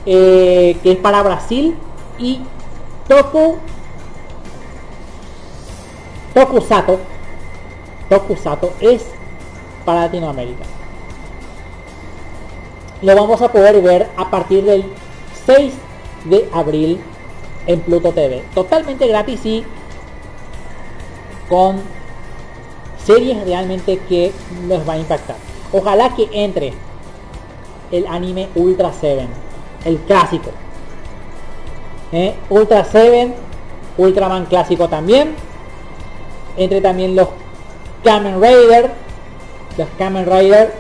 [0.06, 1.76] Eh, que es para Brasil
[2.20, 2.42] y
[3.08, 3.56] Toku
[6.38, 7.00] Tokusato
[8.10, 9.04] Tokusato es
[9.84, 10.66] para Latinoamérica.
[13.02, 14.86] Lo vamos a poder ver a partir del
[15.48, 15.74] 6
[16.26, 17.02] de abril
[17.66, 18.44] en Pluto TV.
[18.54, 19.64] Totalmente gratis y
[21.50, 21.82] con
[23.04, 24.32] series realmente que
[24.68, 25.38] nos va a impactar.
[25.74, 26.74] Ojalá que entre
[27.92, 29.28] el anime Ultra 7,
[29.86, 30.52] el clásico.
[32.12, 32.36] ¿eh?
[32.52, 33.34] Ultra 7,
[33.98, 35.47] Ultraman clásico también.
[36.58, 37.30] Entre también los
[38.04, 38.92] Kamen Rider,
[39.78, 40.74] los Kamen Rider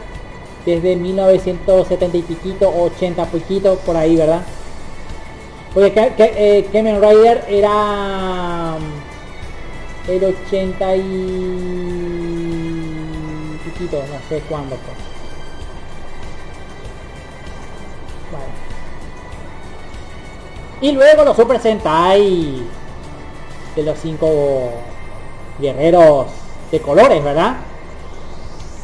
[0.65, 4.41] desde 1970 y piquito, 80 piquito, por ahí, ¿verdad?
[5.73, 11.01] Porque eh, Kamen Rider era mm, el 80 y
[13.63, 14.75] piquito, no sé cuándo.
[20.79, 22.61] Y luego los Super Sentai
[23.75, 24.71] de los cinco
[25.59, 26.27] guerreros
[26.71, 27.57] de colores, ¿verdad?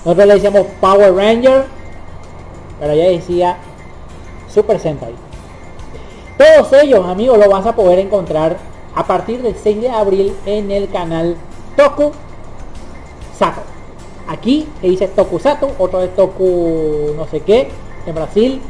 [0.05, 1.65] Nosotros le decíamos Power Ranger,
[2.79, 3.57] pero ya decía
[4.53, 5.13] Super Sentai.
[6.37, 8.57] Todos ellos, amigos, lo vas a poder encontrar
[8.95, 11.37] a partir del 6 de abril en el canal
[11.77, 12.11] Toku
[13.37, 13.61] Sato.
[14.27, 17.69] Aquí se dice Tokusato, otro es Toku no sé qué,
[18.05, 18.61] en Brasil.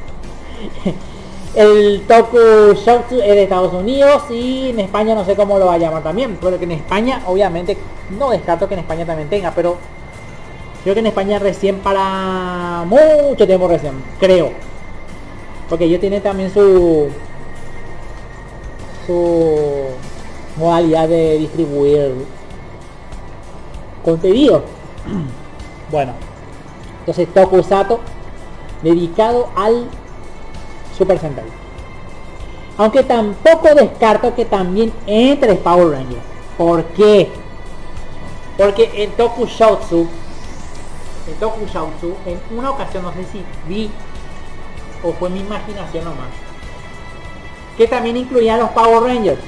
[1.56, 5.76] El Toku Shotsu es de Estados Unidos y en España no sé cómo lo va
[5.76, 6.38] a llamar también.
[6.42, 7.78] Pero que en España, obviamente,
[8.18, 9.78] no descarto que en España también tenga, pero
[10.84, 14.52] creo que en España recién para mucho tiempo recién, creo.
[15.70, 17.10] Porque ellos tienen también su
[19.06, 19.90] su
[20.58, 22.14] modalidad de distribuir
[24.04, 24.64] contenido.
[25.92, 26.14] Bueno,
[27.02, 28.00] entonces Tokusato
[28.82, 29.86] dedicado al
[30.98, 31.46] Super Sentai.
[32.78, 36.24] Aunque tampoco descarto que también entre Power Rangers.
[36.58, 37.30] ¿Por qué?
[38.58, 40.08] Porque en Tokusatsu,
[41.28, 43.90] en Tokusatsu, en una ocasión, no sé si vi
[45.04, 46.30] o fue mi imaginación nomás,
[47.78, 49.42] que también incluía los Power Rangers.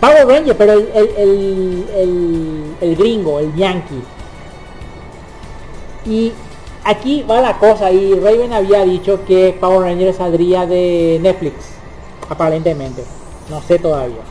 [0.00, 4.02] Power Ranger, pero el, el, el, el gringo, el yankee.
[6.06, 6.32] Y
[6.84, 11.54] aquí va la cosa, y Raven había dicho que Power Ranger saldría de Netflix,
[12.28, 13.04] aparentemente.
[13.48, 14.22] No sé todavía.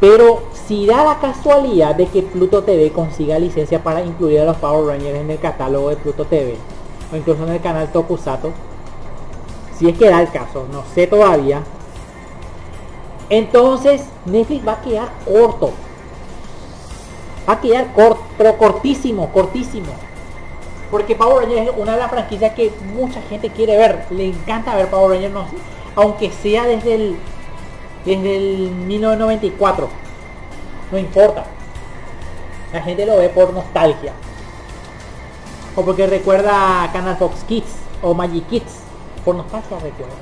[0.00, 4.56] Pero si da la casualidad de que Pluto TV consiga licencia para incluir a los
[4.56, 6.56] Power Rangers en el catálogo de Pluto TV,
[7.12, 8.52] o incluso en el canal Tokusato,
[9.78, 11.62] si es que da el caso, no sé todavía,
[13.30, 15.70] entonces Netflix va a quedar corto.
[17.48, 19.92] Va a quedar corto, pero cortísimo, cortísimo.
[20.90, 24.06] Porque Power Rangers es una de las franquicias que mucha gente quiere ver.
[24.10, 25.34] Le encanta ver Power Rangers,
[25.96, 27.16] aunque sea desde el
[28.04, 29.88] desde el 1994.
[30.92, 31.44] No importa.
[32.72, 34.12] La gente lo ve por nostalgia.
[35.74, 38.80] O porque recuerda a Canal Fox Kids o Magic Kids.
[39.24, 40.14] Por nostalgia recuerda.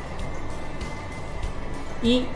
[2.03, 2.27] Y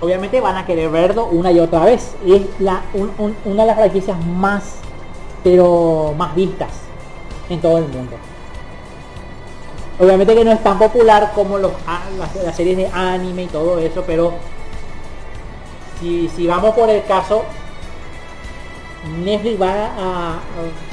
[0.00, 2.14] obviamente van a querer verlo una y otra vez.
[2.26, 4.74] Es la, un- un- una de las franquicias más,
[5.44, 6.70] pero más vistas
[7.60, 8.16] todo el mundo.
[9.98, 11.72] Obviamente que no es tan popular como los,
[12.18, 14.32] las, las series de anime y todo eso, pero
[16.00, 17.44] si, si vamos por el caso,
[19.24, 20.40] Netflix va a,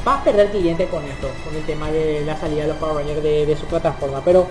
[0.07, 2.97] va a perder cliente con esto, con el tema de la salida de los Power
[2.97, 4.21] Rangers de, de su plataforma.
[4.25, 4.47] Pero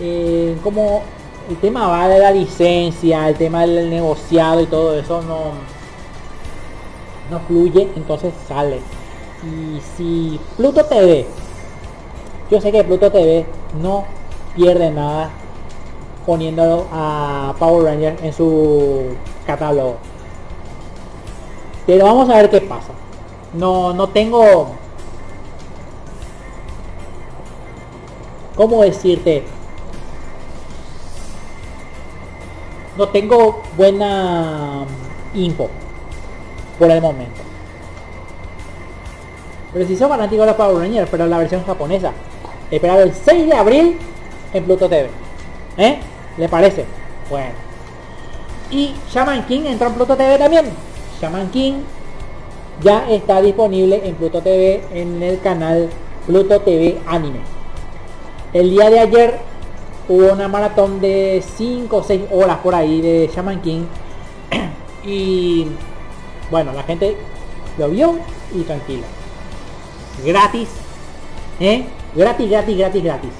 [0.00, 1.02] eh, como
[1.48, 5.52] el tema va de la licencia, el tema del negociado y todo eso no,
[7.30, 8.80] no fluye, entonces sale.
[9.42, 11.26] Y si Pluto TV,
[12.50, 13.46] yo sé que Pluto TV
[13.80, 14.04] no
[14.54, 15.30] pierde nada
[16.26, 19.14] poniendo a Power Ranger en su
[19.46, 19.96] catálogo.
[21.86, 22.92] Pero vamos a ver qué pasa.
[23.54, 24.72] No, no tengo...
[28.54, 29.42] ¿Cómo decirte?
[32.98, 34.84] No tengo buena
[35.34, 35.70] info
[36.78, 37.49] por el momento.
[39.72, 42.12] Pero si son fanáticos de los Power Rangers, pero la versión japonesa.
[42.70, 43.98] Esperar el 6 de abril
[44.52, 45.10] en Pluto TV.
[45.76, 45.98] ¿Eh?
[46.36, 46.84] ¿Le parece?
[47.28, 47.54] Bueno.
[48.70, 50.66] Y Shaman King entró en Pluto TV también.
[51.20, 51.74] Shaman King
[52.82, 55.88] ya está disponible en Pluto TV en el canal
[56.26, 57.40] Pluto TV Anime.
[58.52, 59.38] El día de ayer
[60.08, 63.82] hubo una maratón de 5 o 6 horas por ahí de Shaman King.
[65.04, 65.66] y
[66.50, 67.16] bueno, la gente
[67.78, 68.18] lo vio
[68.54, 69.04] y tranquilo.
[70.24, 70.68] Gratis.
[71.60, 71.84] ¿Eh?
[72.14, 73.30] Gratis, gratis, gratis, gratis.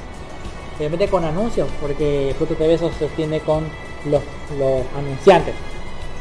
[0.79, 3.65] Obviamente con anuncios, porque Pluto TV se sostiene con
[4.07, 4.23] los,
[4.59, 5.55] los anunciantes.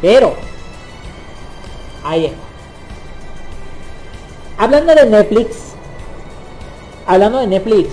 [0.02, 0.34] Pero,
[2.04, 2.38] ahí está.
[4.58, 5.74] Hablando de Netflix,
[7.08, 7.90] hablando de Netflix,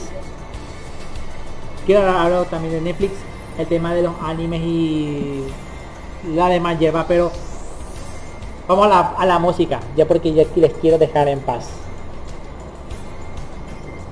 [1.86, 3.12] quiero hablar también de Netflix,
[3.59, 5.44] el tema de los animes y
[6.34, 7.30] la demás lleva, pero
[8.66, 11.68] vamos a la, a la música, ya porque ya les quiero dejar en paz.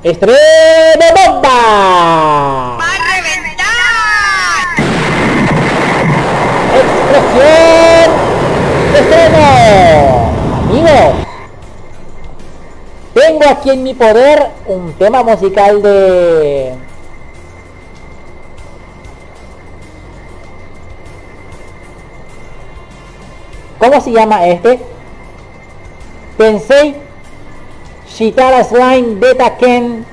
[0.04, 0.36] ¡Estreno
[1.16, 2.76] bomba!
[2.78, 3.64] ¡Va a reventar!
[6.76, 8.08] ¡Explosión!
[8.92, 9.46] de ¡Estreno!
[10.68, 11.26] Amigos,
[13.14, 16.74] tengo aquí en mi poder un tema musical de...
[23.78, 24.80] ¿Cómo se llama este?
[26.36, 27.03] Tensei
[28.14, 30.06] Shitara Slime Beta Ken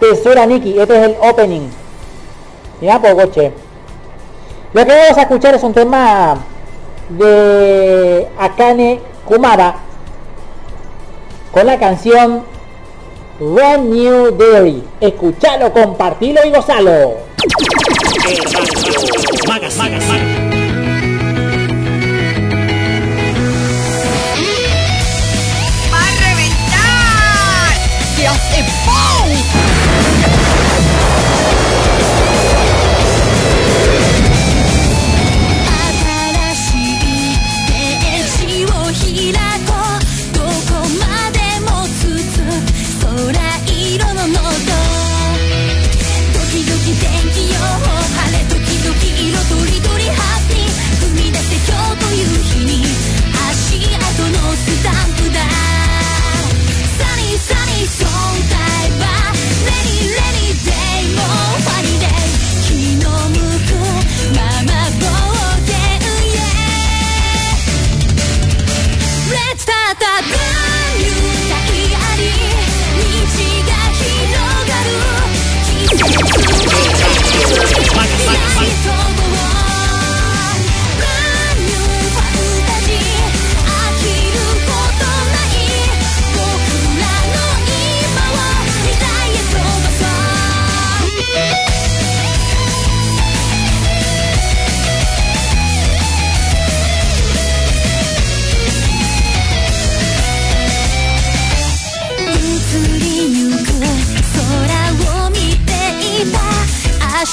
[0.00, 0.78] Tesura Nikki.
[0.78, 1.68] Este es el opening.
[2.80, 3.52] Mira poco, che.
[4.72, 6.36] Lo que vamos a escuchar es un tema
[7.10, 9.76] de Akane Kumara
[11.52, 12.42] con la canción
[13.38, 14.82] Brand New Dairy.
[15.00, 17.14] Escuchalo, compartilo y gozalo.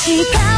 [0.03, 0.50] 近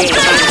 [0.00, 0.47] Thank you.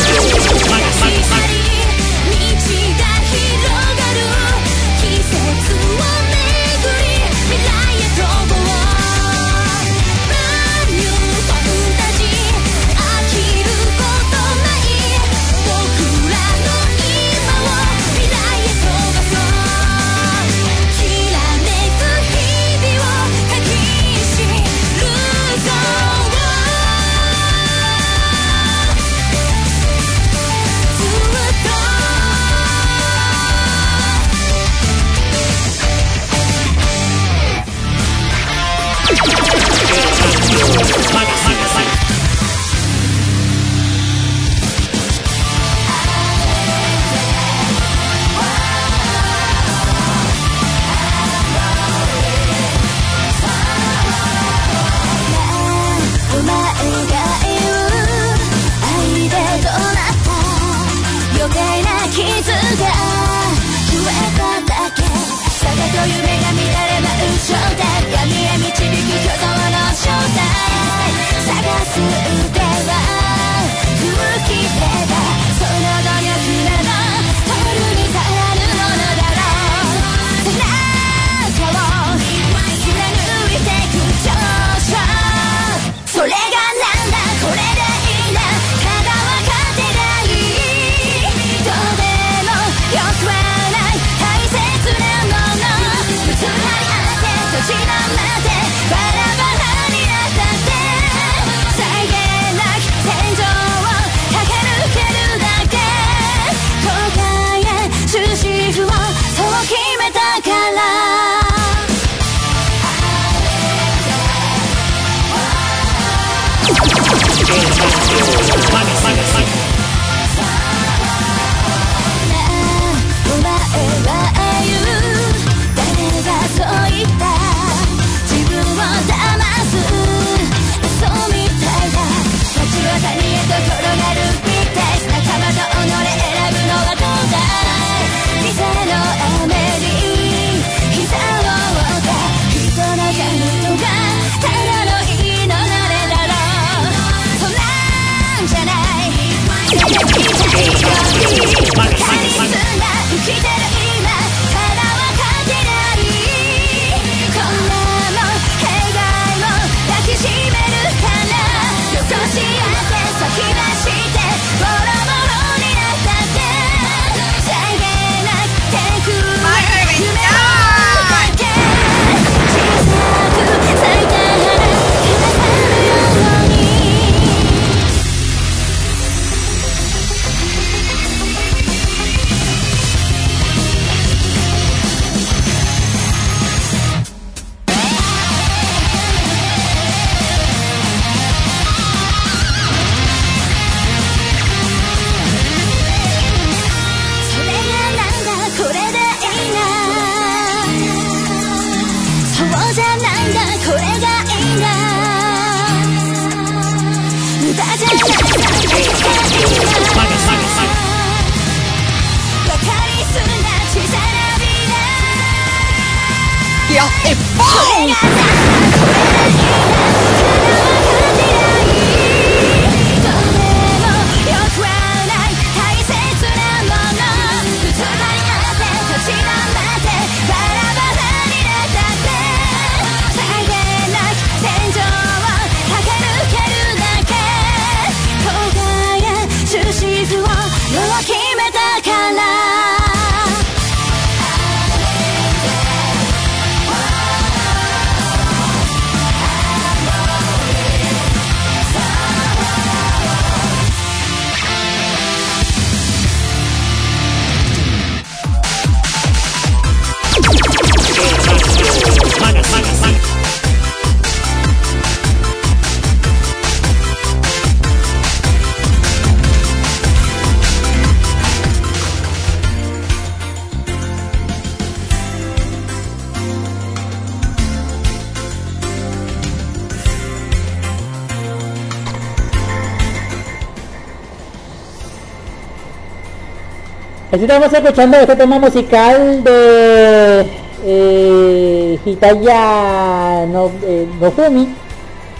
[287.24, 290.26] Estamos escuchando este tema musical de
[290.64, 293.88] eh, Hitaya no, eh,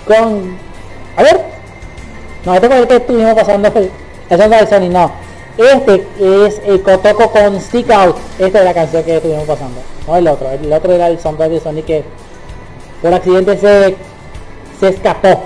[0.06, 0.56] con...
[1.16, 1.40] A ver.
[2.44, 3.68] No, este fue el que estuvimos pasando.
[3.68, 5.10] es el Sony, no.
[5.56, 8.16] Este es el Kotoko con Stick Out.
[8.38, 9.80] Esta es la canción que estuvimos pasando.
[10.06, 10.50] No el otro.
[10.50, 12.04] El otro era el soundtrack de Sony que
[13.02, 13.96] por accidente se,
[14.78, 15.42] se escapó.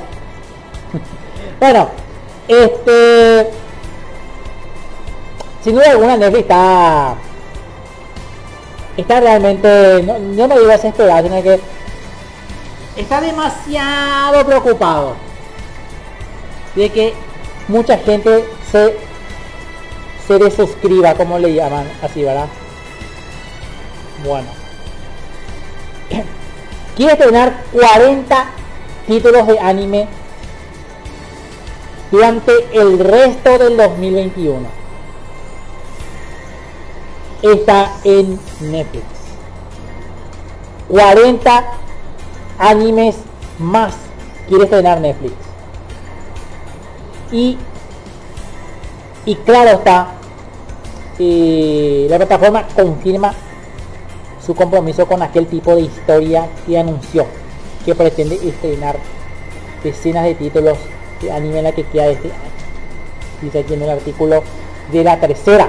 [1.61, 1.89] bueno,
[2.49, 3.62] este
[5.63, 7.15] sin duda alguna Netflix está
[8.97, 11.61] está realmente no, no digo desesperado sino que
[12.97, 15.15] está demasiado preocupado
[16.75, 17.15] de que
[17.69, 18.97] mucha gente se
[20.27, 22.49] se desuscriba como le llaman así verdad
[24.25, 24.49] bueno.
[26.97, 28.47] Quiere estrenar 40
[29.07, 30.07] títulos de anime
[32.11, 34.82] durante el resto del 2021
[37.43, 39.05] está en Netflix.
[40.89, 41.65] 40
[42.59, 43.17] animes
[43.59, 43.95] más
[44.49, 45.33] quiere estrenar Netflix.
[47.31, 47.57] Y,
[49.25, 50.13] y claro está,
[51.19, 53.33] eh, la plataforma confirma
[54.45, 57.27] su compromiso con aquel tipo de historia que anunció
[57.85, 58.97] que pretende estrenar
[59.83, 60.79] decenas de títulos
[61.21, 62.53] de anime en la que queda este año.
[63.41, 64.43] Dice aquí en el artículo
[64.93, 65.69] de la tercera.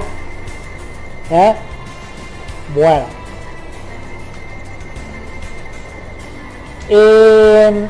[1.30, 1.54] ¿Eh?
[2.74, 3.06] Bueno.
[6.88, 7.88] Eh,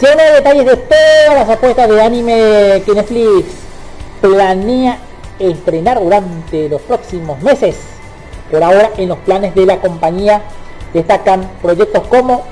[0.00, 3.46] si detalles de todas las apuestas de anime que Netflix
[4.20, 4.98] planea
[5.38, 7.76] estrenar durante los próximos meses.
[8.50, 10.42] Por ahora en los planes de la compañía
[10.92, 12.44] destacan proyectos como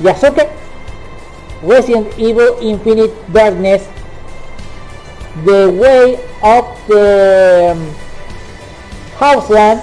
[0.00, 0.48] Yasuke,
[1.66, 3.82] Resident Evil Infinite Darkness,
[5.44, 7.74] The Way of the
[9.22, 9.80] Houseland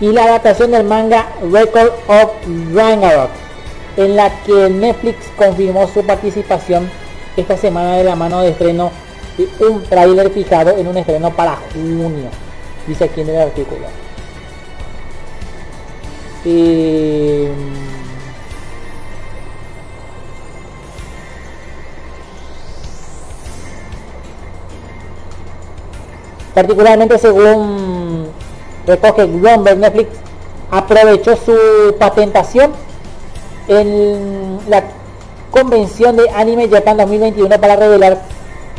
[0.00, 2.32] y la adaptación del manga Record of
[2.74, 3.30] Ragnarok,
[3.96, 6.90] en la que Netflix confirmó su participación
[7.36, 8.90] esta semana de la mano de estreno
[9.36, 12.30] de un tráiler fijado en un estreno para junio,
[12.86, 13.86] dice aquí en el artículo.
[16.44, 17.52] Eh,
[26.58, 28.26] particularmente según
[28.84, 30.08] recoge Bloomberg, Netflix
[30.72, 32.72] aprovechó su patentación
[33.68, 34.82] en la
[35.52, 38.22] convención de Anime Japan 2021 para revelar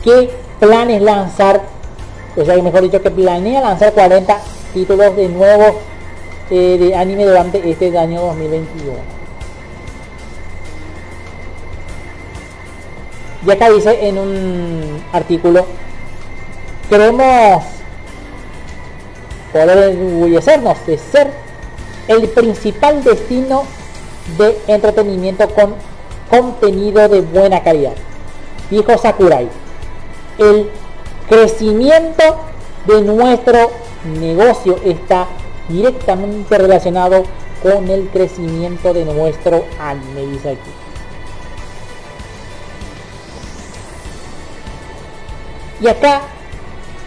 [0.03, 0.29] que
[0.59, 1.61] planes lanzar,
[2.35, 4.37] o sea, mejor dicho, que planea lanzar 40
[4.73, 5.71] títulos de nuevos
[6.49, 8.91] eh, de anime durante este año 2021.
[13.47, 15.65] Y acá dice en un artículo
[16.89, 17.63] queremos
[19.53, 21.31] poder enorgullecernos de ser
[22.07, 23.63] el principal destino
[24.37, 25.75] de entretenimiento con
[26.29, 27.93] contenido de buena calidad.
[28.69, 29.47] Dijo Sakurai.
[30.37, 30.69] El
[31.27, 32.23] crecimiento
[32.85, 33.71] de nuestro
[34.19, 35.27] negocio está
[35.67, 37.23] directamente relacionado
[37.61, 40.71] con el crecimiento de nuestro anime, dice aquí.
[45.81, 46.21] Y acá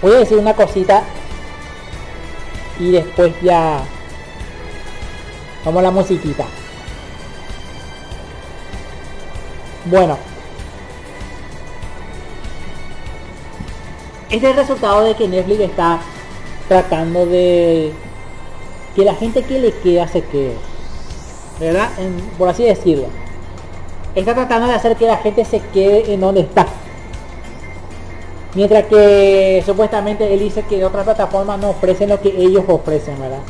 [0.02, 1.04] voy a decir una cosita
[2.78, 3.82] y después ya
[5.64, 6.44] vamos a la musiquita.
[9.86, 10.18] Bueno,
[14.30, 16.00] este es el resultado de que Netflix está
[16.68, 17.92] tratando de
[18.94, 20.72] que la gente que le queda se quede.
[21.62, 21.90] ¿verdad?
[22.38, 23.06] Por así decirlo.
[24.14, 26.66] Está tratando de hacer que la gente se quede en donde está.
[28.54, 33.40] Mientras que supuestamente él dice que otras plataformas no ofrecen lo que ellos ofrecen, ¿verdad?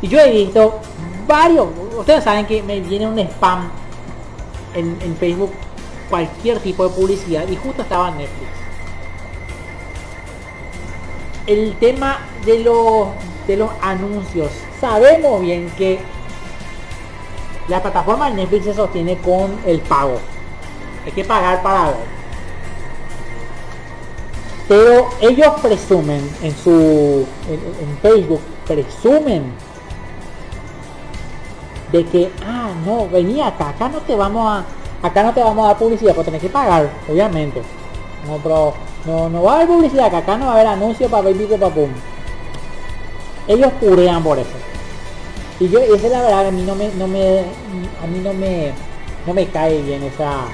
[0.00, 0.80] Y yo he visto
[1.28, 3.70] varios, ustedes saben que me viene un spam
[4.74, 5.52] en, Facebook,
[6.10, 8.50] cualquier tipo de publicidad, y justo estaba Netflix.
[11.46, 13.08] El tema de los,
[13.46, 14.50] de los anuncios.
[14.80, 16.00] Sabemos bien que
[17.68, 20.18] la plataforma Netflix se sostiene con el pago.
[21.06, 22.21] Hay que pagar para ver.
[24.72, 29.52] Pero ellos presumen en su en, Facebook presumen
[31.92, 34.64] de que ah no vení acá acá no te vamos a
[35.06, 37.60] acá no te vamos a dar publicidad pero tenés que pagar obviamente.
[38.26, 38.72] No pero
[39.04, 41.44] no no va a haber publicidad acá, acá no va a haber anuncios para baby
[41.60, 41.90] para pum.
[43.48, 44.56] Ellos purean por eso.
[45.60, 47.40] Y yo esa es la verdad a mí no me no me
[48.02, 48.72] a mí no me
[49.26, 50.44] no me cae bien esa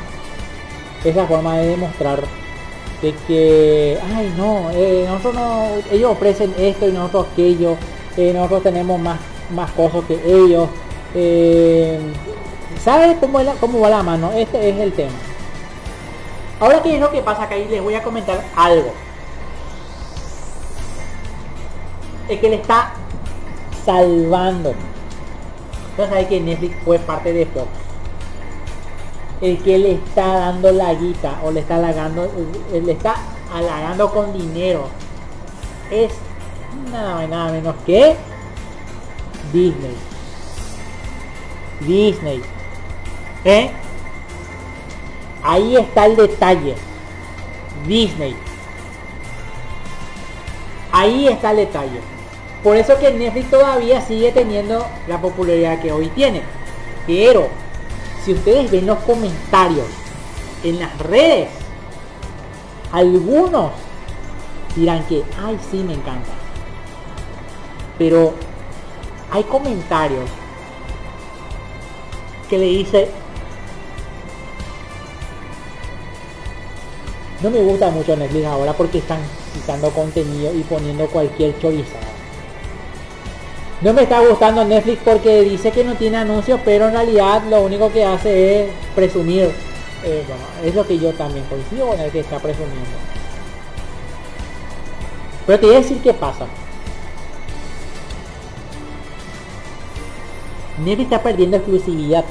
[1.04, 2.47] esa forma de demostrar
[3.02, 7.76] de que ay no eh, nosotros no ellos ofrecen esto y nosotros aquello
[8.16, 9.20] eh, nosotros tenemos más
[9.50, 10.68] más cosas que ellos
[11.14, 11.98] eh,
[12.82, 14.32] ¿sabes cómo, es cómo va la mano?
[14.32, 15.12] este es el tema.
[16.60, 18.92] Ahora qué es lo que pasa acá y les voy a comentar algo.
[22.28, 22.92] El que le está
[23.84, 24.74] salvando.
[25.90, 27.68] Entonces sabe que Netflix fue parte de Fox
[29.40, 32.24] el que le está dando la guita o le está halagando
[32.72, 33.14] eh, le está
[33.52, 34.88] halagando con dinero.
[35.90, 36.12] Es
[36.90, 38.16] nada más nada menos que
[39.52, 39.96] Disney.
[41.80, 42.42] Disney.
[43.44, 43.70] ¿eh?
[45.42, 46.74] ahí está el detalle.
[47.86, 48.36] Disney.
[50.92, 52.00] Ahí está el detalle.
[52.62, 56.42] Por eso que Netflix todavía sigue teniendo la popularidad que hoy tiene.
[57.06, 57.48] Pero
[58.24, 59.86] si ustedes ven los comentarios
[60.62, 61.48] en las redes,
[62.92, 63.72] algunos
[64.76, 66.30] dirán que, ay, sí, me encanta.
[67.98, 68.34] Pero
[69.30, 70.28] hay comentarios
[72.48, 73.10] que le dice,
[77.42, 79.20] no me gusta mucho Netflix ahora porque están
[79.52, 82.17] quitando contenido y poniendo cualquier chorizada.
[83.80, 87.62] No me está gustando Netflix porque dice que no tiene anuncios, pero en realidad lo
[87.62, 89.52] único que hace es presumir.
[90.04, 92.90] Eh, bueno, es lo que yo también coincido con el que está presumiendo.
[95.46, 96.46] Pero te voy a decir qué pasa.
[100.78, 102.24] Netflix está perdiendo exclusividad.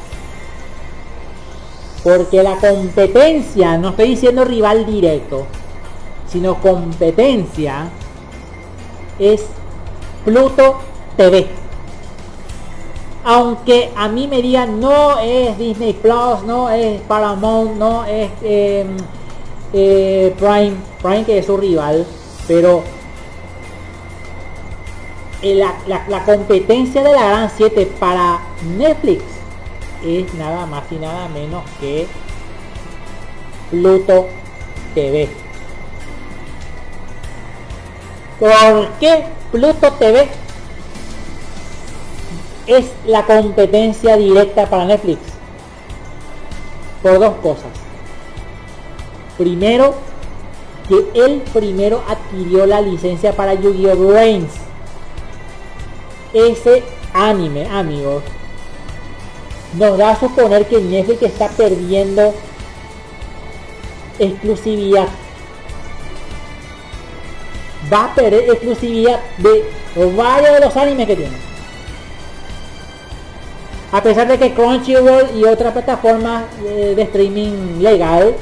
[2.03, 5.47] Porque la competencia, no estoy diciendo rival directo,
[6.29, 7.89] sino competencia,
[9.17, 9.45] es
[10.25, 10.81] Pluto
[11.17, 11.47] TV.
[13.25, 18.85] Aunque a mí me digan no es Disney Plus, no es Paramount, no es eh,
[19.73, 22.05] eh, Prime, Prime que es su rival,
[22.47, 22.83] pero
[25.41, 28.39] eh, la, la- la competencia de la Gran 7 para
[28.77, 29.23] Netflix
[30.05, 32.07] es nada más y nada menos que
[33.71, 34.27] Pluto
[34.95, 35.27] TV.
[38.39, 40.29] ¿Por qué Pluto TV
[42.67, 45.19] es la competencia directa para Netflix?
[47.01, 47.71] Por dos cosas.
[49.37, 49.95] Primero,
[50.87, 53.95] que él primero adquirió la licencia para Yu-Gi-Oh!
[53.95, 54.51] Brains.
[56.33, 56.83] Ese
[57.13, 58.23] anime, amigos,
[59.73, 62.33] nos da a suponer que Netflix está perdiendo
[64.19, 65.07] exclusividad.
[67.91, 69.69] Va a perder exclusividad de
[70.15, 71.46] varios de los animes que tiene.
[73.91, 78.35] A pesar de que Crunchyroll y otras plataformas eh, de streaming legal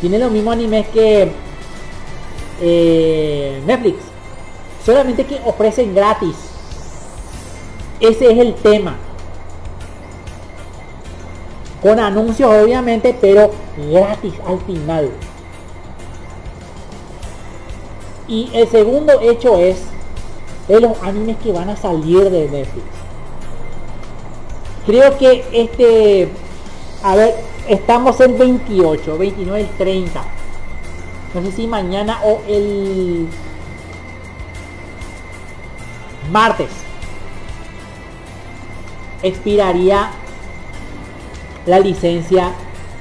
[0.00, 1.30] tienen los mismos animes que
[2.60, 3.98] eh, Netflix.
[4.84, 6.34] Solamente que ofrecen gratis.
[8.00, 8.96] Ese es el tema.
[11.82, 13.50] Con anuncios obviamente, pero
[13.90, 15.10] gratis al final.
[18.26, 19.78] Y el segundo hecho es
[20.68, 22.97] de los animes que van a salir de Netflix.
[24.88, 26.30] Creo que este,
[27.02, 27.34] a ver,
[27.68, 30.24] estamos en 28, 29, el 30.
[31.34, 33.26] No sé si mañana o el
[36.32, 36.70] martes
[39.22, 40.10] expiraría
[41.66, 42.54] la licencia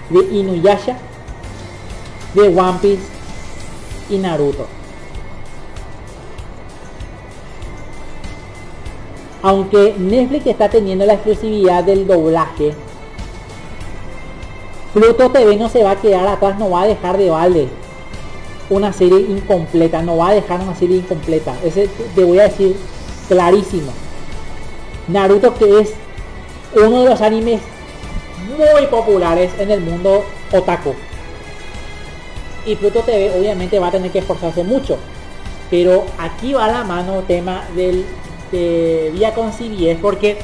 [0.10, 0.98] de Inuyasha,
[2.34, 3.08] de One Piece
[4.10, 4.77] y Naruto.
[9.48, 12.74] Aunque Netflix está teniendo la exclusividad del doblaje,
[14.94, 17.70] Pluto TV no se va a quedar atrás, no va a dejar de vale
[18.70, 21.56] una serie incompleta, no va a dejar una serie incompleta.
[21.64, 22.76] Ese te voy a decir
[23.30, 23.94] clarísimo.
[25.08, 25.94] Naruto que es
[26.76, 27.62] uno de los animes
[28.50, 30.94] muy populares en el mundo otaku.
[32.66, 34.98] Y Pluto TV obviamente va a tener que esforzarse mucho.
[35.70, 38.06] Pero aquí va la mano tema del
[38.52, 40.38] de Vía con CBS porque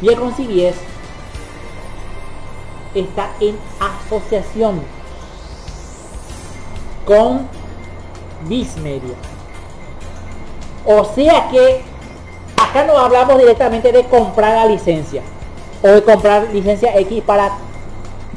[0.00, 0.76] Vía con CBS
[2.94, 4.82] está en asociación
[7.04, 7.48] con
[8.48, 9.14] Viz Media.
[10.84, 11.82] O sea que
[12.56, 15.22] acá no hablamos directamente de comprar la licencia
[15.82, 17.52] o de comprar licencia X para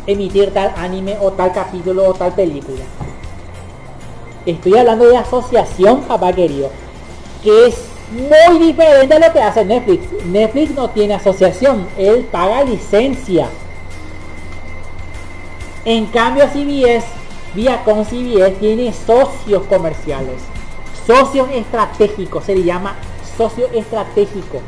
[0.07, 2.83] emitir tal anime o tal capítulo o tal película.
[4.45, 6.69] Estoy hablando de asociación, papá querido,
[7.45, 7.77] que es
[8.11, 10.25] muy diferente a lo que hace Netflix.
[10.25, 13.47] Netflix no tiene asociación, él paga licencia.
[15.85, 17.05] En cambio CBS,
[17.53, 20.41] Viacom CBS tiene socios comerciales,
[21.05, 22.95] socios estratégicos, se le llama
[23.37, 24.61] socio estratégico.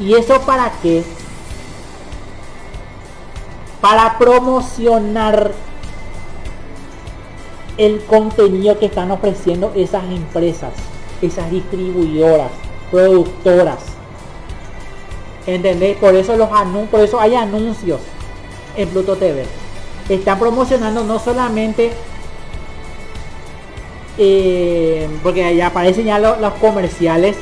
[0.00, 1.04] ¿Y eso para qué?
[3.82, 5.52] Para promocionar
[7.76, 10.72] el contenido que están ofreciendo esas empresas,
[11.22, 12.50] esas distribuidoras,
[12.90, 13.78] productoras.
[15.46, 15.96] ¿Entendés?
[15.98, 18.00] Por eso los anuncios, por eso hay anuncios
[18.76, 19.44] en Pluto TV.
[20.08, 21.92] Están promocionando no solamente
[24.18, 27.36] eh, porque ahí aparecen ya los, comerciales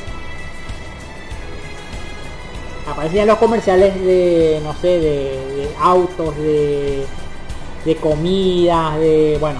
[2.89, 7.05] aparecen ya los comerciales de no sé de, autos de,
[7.85, 9.59] de comidas de bueno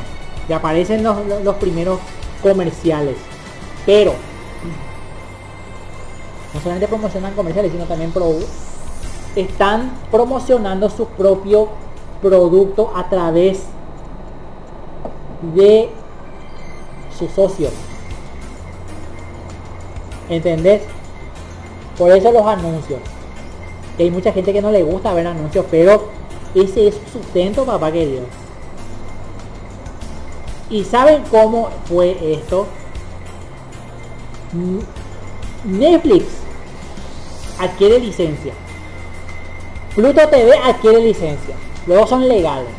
[0.50, 2.00] ya aparecen los- los primeros
[2.42, 3.16] comerciales
[3.86, 4.14] pero
[6.54, 8.14] no solamente promocionan comerciales sino también
[9.36, 11.70] están promocionando su propio
[12.22, 13.64] producto a través
[15.56, 15.90] de
[17.18, 17.72] sus socios.
[20.30, 20.84] ¿Entendés?
[21.98, 23.00] Por eso los anuncios.
[24.00, 26.10] Hay mucha gente que no le gusta ver anuncios, pero
[26.56, 28.24] ese es su sustento, papá querido.
[30.70, 32.66] ¿Y saben cómo fue esto?
[35.64, 36.26] Netflix
[37.60, 38.54] adquiere licencia.
[39.96, 41.56] Pluto TV adquiere licencia.
[41.88, 42.70] Luego son legales.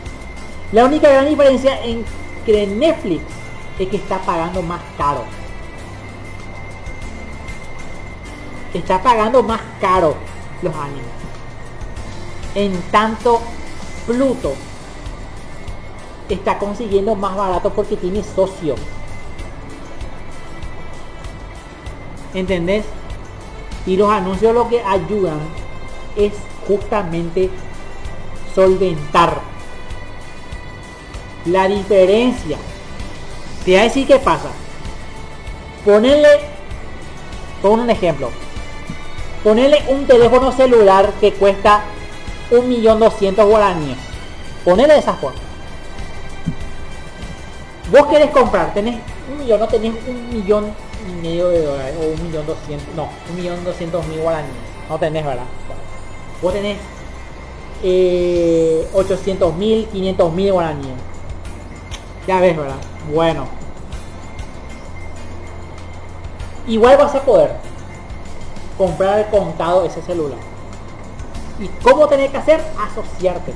[0.72, 3.22] La única gran diferencia entre Netflix
[3.78, 5.24] es que está pagando más caro.
[8.72, 10.14] Está pagando más caro
[10.62, 11.04] los animes.
[12.54, 13.40] En tanto,
[14.06, 14.54] Pluto
[16.28, 18.74] está consiguiendo más barato porque tiene socio.
[22.34, 22.84] ¿Entendés?
[23.86, 25.38] Y los anuncios lo que ayudan
[26.16, 26.32] es
[26.66, 27.50] justamente
[28.54, 29.40] solventar
[31.46, 32.56] la diferencia.
[33.64, 34.48] Te voy a decir qué pasa.
[35.84, 36.28] Ponerle,
[37.62, 38.30] pon un ejemplo.
[39.42, 41.82] Ponerle un teléfono celular que cuesta
[42.50, 43.98] un millón doscientos guaraníes.
[44.64, 45.40] Ponerle esa forma.
[47.90, 48.96] Vos querés comprar, tenés
[49.30, 50.72] un millón, no tenés un millón
[51.22, 54.54] medio de dólares, o un millón doscientos, no, un millón doscientos mil guaraníes.
[54.88, 55.44] No tenés, ¿verdad?
[56.42, 56.78] Vos tenés
[57.82, 60.94] eh, 800 mil, 500 mil guaraníes.
[62.26, 62.76] Ya ves, ¿verdad?
[63.12, 63.46] Bueno.
[66.66, 67.50] Igual vas a poder
[68.78, 70.38] comprar al contado ese celular.
[71.60, 72.60] ¿Y cómo tenés que hacer?
[72.78, 73.52] Asociarte.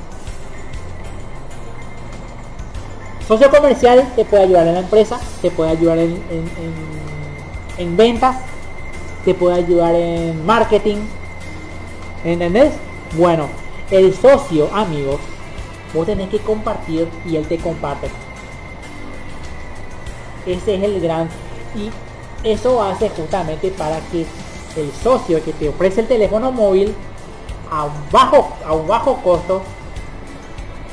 [3.27, 6.23] Socio comercial te puede ayudar en la empresa, te puede ayudar en-
[7.79, 8.35] en ventas,
[9.25, 10.97] te puede ayudar en marketing.
[12.23, 12.73] ¿Entendés?
[13.17, 13.47] Bueno,
[13.89, 15.19] el socio, amigos,
[15.93, 18.07] vos tenés que compartir y él te comparte.
[20.45, 21.29] Ese es el gran...
[21.75, 21.89] Y
[22.47, 24.25] eso hace justamente para que
[24.75, 26.93] el socio que te ofrece el teléfono móvil
[27.71, 29.61] a un bajo, a un bajo costo,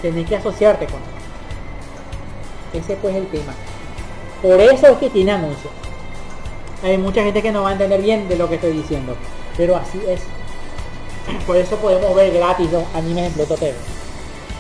[0.02, 2.80] tenés que asociarte con él.
[2.80, 3.54] Ese pues es el tema.
[4.42, 5.72] Por eso es que tiene anuncios.
[6.82, 9.16] Hay mucha gente que no va a entender bien de lo que estoy diciendo.
[9.56, 10.20] Pero así es.
[11.46, 13.56] Por eso podemos ver gratis los animes en Pluto.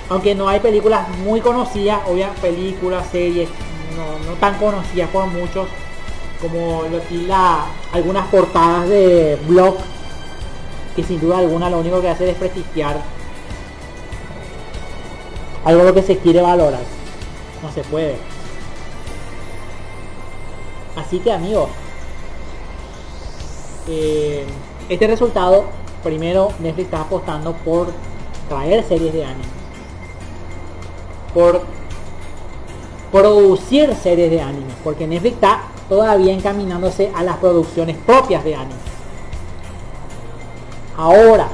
[0.08, 3.48] Aunque no hay películas muy conocidas, obviamente películas, series,
[3.96, 5.66] no, tan conocidas por muchos,
[6.40, 9.76] como lo tilda algunas portadas de blog,
[10.94, 13.00] que sin duda alguna lo único que hace es prestigiar
[15.64, 16.82] algo lo que se quiere valorar.
[17.60, 18.16] No se puede.
[20.94, 21.68] Así que amigos,
[23.88, 24.44] eh,
[24.88, 25.64] este resultado,
[26.02, 27.88] primero Netflix está apostando por
[28.48, 29.44] traer series de anime.
[31.34, 31.62] Por
[33.12, 34.72] producir series de anime.
[34.84, 38.80] Porque Netflix está todavía encaminándose a las producciones propias de anime.
[40.96, 41.48] Ahora,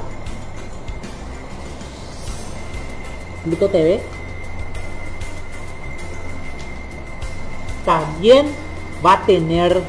[3.44, 4.00] Pluto TV
[7.84, 8.46] también
[9.04, 9.82] va a tener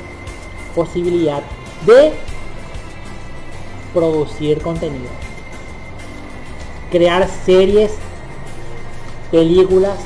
[0.75, 1.43] posibilidad
[1.85, 2.13] de
[3.93, 5.09] producir contenido.
[6.91, 7.91] Crear series,
[9.31, 9.97] películas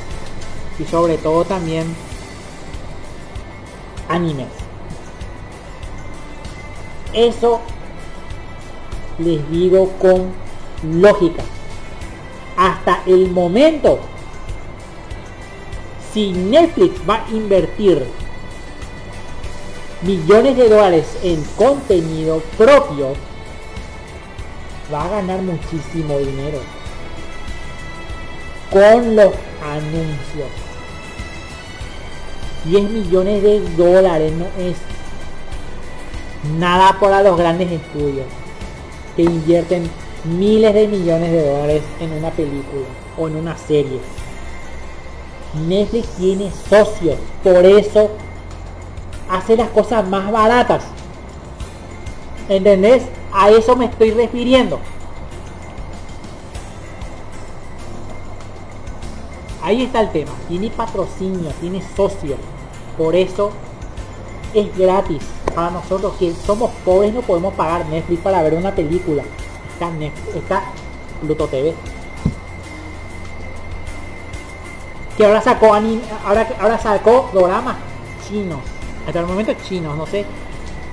[0.79, 1.85] y sobre todo también
[4.09, 4.47] animes.
[7.13, 7.61] Eso
[9.19, 10.31] les digo con
[10.83, 11.43] lógica.
[12.55, 13.99] Hasta el momento,
[16.13, 18.05] si Netflix va a invertir
[20.03, 23.13] millones de dólares en contenido propio,
[24.93, 26.59] va a ganar muchísimo dinero
[28.71, 29.33] con los
[29.63, 30.49] anuncios.
[32.65, 34.77] 10 millones de dólares no es
[36.59, 38.25] nada para los grandes estudios
[39.15, 39.89] que invierten
[40.25, 42.85] miles de millones de dólares en una película
[43.17, 43.99] o en una serie.
[45.67, 48.11] Netflix tiene socios, por eso
[49.29, 50.83] hace las cosas más baratas.
[52.49, 53.03] ¿Entendés?
[53.31, 54.79] A eso me estoy refiriendo.
[59.61, 60.31] Ahí está el tema.
[60.47, 62.39] Tiene patrocinio, tiene socios.
[62.97, 63.51] Por eso
[64.53, 65.21] es gratis.
[65.53, 69.23] Para nosotros que somos pobres no podemos pagar Netflix para ver una película.
[69.73, 70.63] Está, Netflix, está
[71.21, 71.73] Pluto TV.
[75.17, 77.75] Que ahora sacó anime, ahora, ahora sacó dramas
[78.27, 78.59] chinos.
[79.05, 80.25] Hasta el momento chinos, no sé.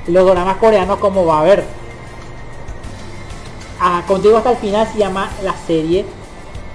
[0.06, 1.83] Los dramas coreanos como va a haber.
[3.86, 6.06] Ah, contigo hasta el final se llama la serie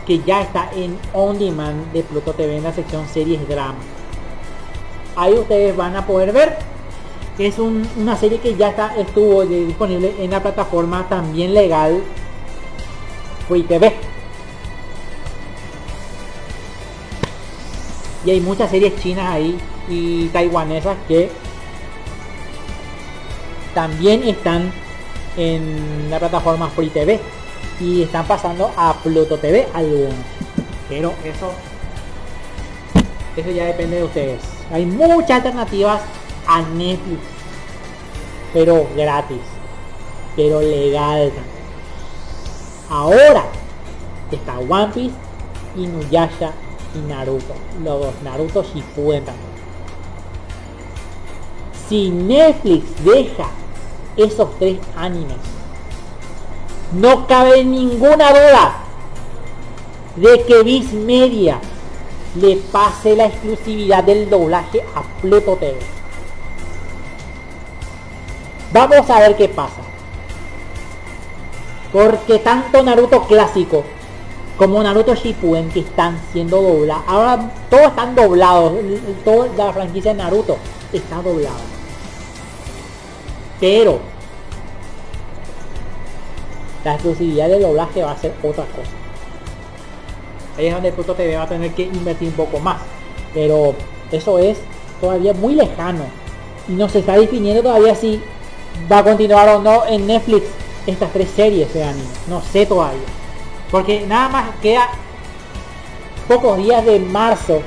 [0.05, 3.79] que ya está en On Demand de Pluto TV en la sección series drama.
[5.15, 6.59] Ahí ustedes van a poder ver.
[7.39, 11.99] Es un- una serie que ya está estuvo disponible en la plataforma también legal
[13.47, 13.95] Free TV.
[18.23, 19.57] Y hay muchas series chinas ahí
[19.89, 21.31] y taiwanesas que
[23.73, 24.71] también están
[25.39, 27.19] en la plataforma Free TV
[27.79, 30.13] y están pasando a Pluto TV algunos.
[30.89, 31.53] Pero eso
[33.37, 34.41] eso ya depende de ustedes.
[34.71, 36.01] Hay muchas alternativas
[36.45, 37.21] a Netflix,
[38.53, 39.39] pero gratis,
[40.35, 41.31] pero legal.
[42.89, 43.45] Ahora
[44.31, 45.15] está One Piece,
[45.77, 46.51] Inuyasha
[46.95, 47.53] y Naruto.
[47.83, 49.49] Los dos Naruto Shippuden también.
[51.87, 53.49] Si Netflix deja
[54.17, 55.37] esos tres animes,
[56.93, 58.77] no cabe ninguna duda
[60.15, 61.59] de que Viz Media
[62.35, 65.77] le pase la exclusividad del doblaje a Pluto TV.
[68.71, 69.81] Vamos a ver qué pasa.
[71.91, 73.83] Porque tanto Naruto clásico
[74.57, 77.03] como Naruto Shippuden que están siendo doblados.
[77.07, 78.73] Ahora todos están doblados.
[79.25, 80.57] Toda la franquicia de Naruto
[80.93, 81.78] está doblada.
[83.59, 83.99] Pero
[86.83, 88.91] la exclusividad del doblaje va a ser otra cosa.
[90.57, 92.81] Ahí es donde Pluto TV va a tener que invertir un poco más.
[93.33, 93.75] Pero
[94.11, 94.57] eso es
[94.99, 96.03] todavía muy lejano.
[96.67, 98.21] Y no se está definiendo todavía si
[98.91, 100.45] va a continuar o no en Netflix
[100.85, 102.07] estas tres series de anime.
[102.27, 102.99] No sé todavía.
[103.71, 104.89] Porque nada más queda
[106.27, 107.61] pocos días de marzo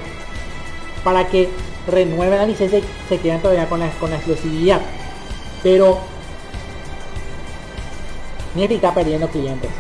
[1.05, 1.49] para que
[1.87, 4.81] renueven la licencia y se quedan todavía con la, con la exclusividad.
[5.63, 5.99] Pero
[8.55, 9.71] Netflix está perdiendo clientes.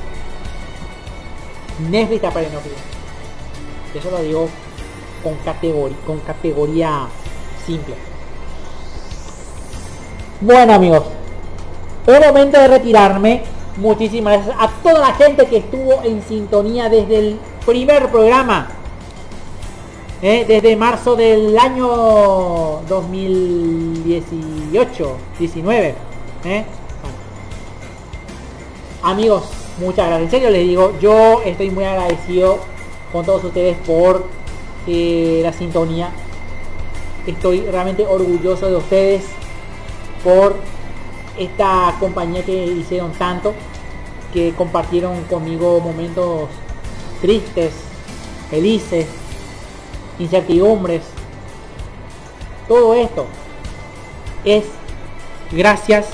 [1.90, 2.84] Netflix está perdiendo clientes.
[3.94, 4.48] Eso lo digo
[5.22, 7.06] con categoría, con categoría
[7.66, 7.94] simple.
[10.40, 11.04] Bueno amigos,
[12.06, 13.42] es momento de retirarme.
[13.76, 18.68] Muchísimas gracias a toda la gente que estuvo en sintonía desde el primer programa.
[20.22, 20.46] ¿Eh?
[20.46, 25.94] Desde marzo del año 2018, 19.
[26.44, 26.64] ¿eh?
[29.02, 30.22] Amigos, muchas gracias.
[30.22, 32.60] En serio les digo, yo estoy muy agradecido
[33.12, 34.26] con todos ustedes por
[34.86, 36.10] eh, la sintonía.
[37.26, 39.24] Estoy realmente orgulloso de ustedes
[40.22, 40.54] por
[41.36, 43.54] esta compañía que hicieron tanto,
[44.32, 46.48] que compartieron conmigo momentos
[47.20, 47.72] tristes,
[48.50, 49.08] felices,
[50.22, 51.02] incertidumbres.
[52.68, 53.26] Todo esto
[54.44, 54.64] es
[55.50, 56.06] gracias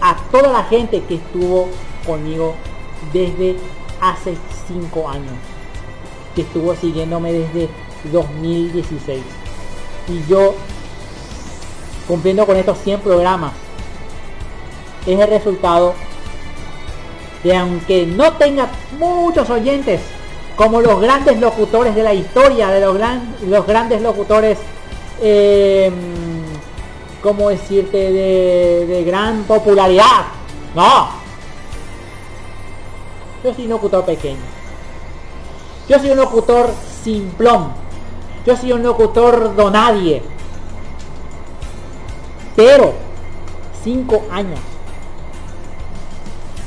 [0.00, 1.68] a toda la gente que estuvo
[2.06, 2.54] conmigo
[3.12, 3.56] desde
[4.00, 4.36] hace
[4.68, 5.32] 5 años,
[6.34, 7.68] que estuvo siguiéndome desde
[8.12, 9.22] 2016.
[10.08, 10.54] Y yo,
[12.06, 13.52] cumpliendo con estos 100 programas,
[15.06, 15.94] es el resultado
[17.42, 20.00] de aunque no tenga muchos oyentes,
[20.56, 24.58] como los grandes locutores de la historia, de los, gran, los grandes locutores,
[25.20, 25.90] eh,
[27.22, 30.26] ¿cómo decirte?, de, de gran popularidad.
[30.74, 31.08] No.
[33.42, 34.40] Yo soy un locutor pequeño.
[35.88, 36.70] Yo soy un locutor
[37.02, 37.72] simplón.
[38.46, 40.22] Yo soy un locutor donadie.
[42.56, 42.94] Pero,
[43.82, 44.60] cinco años.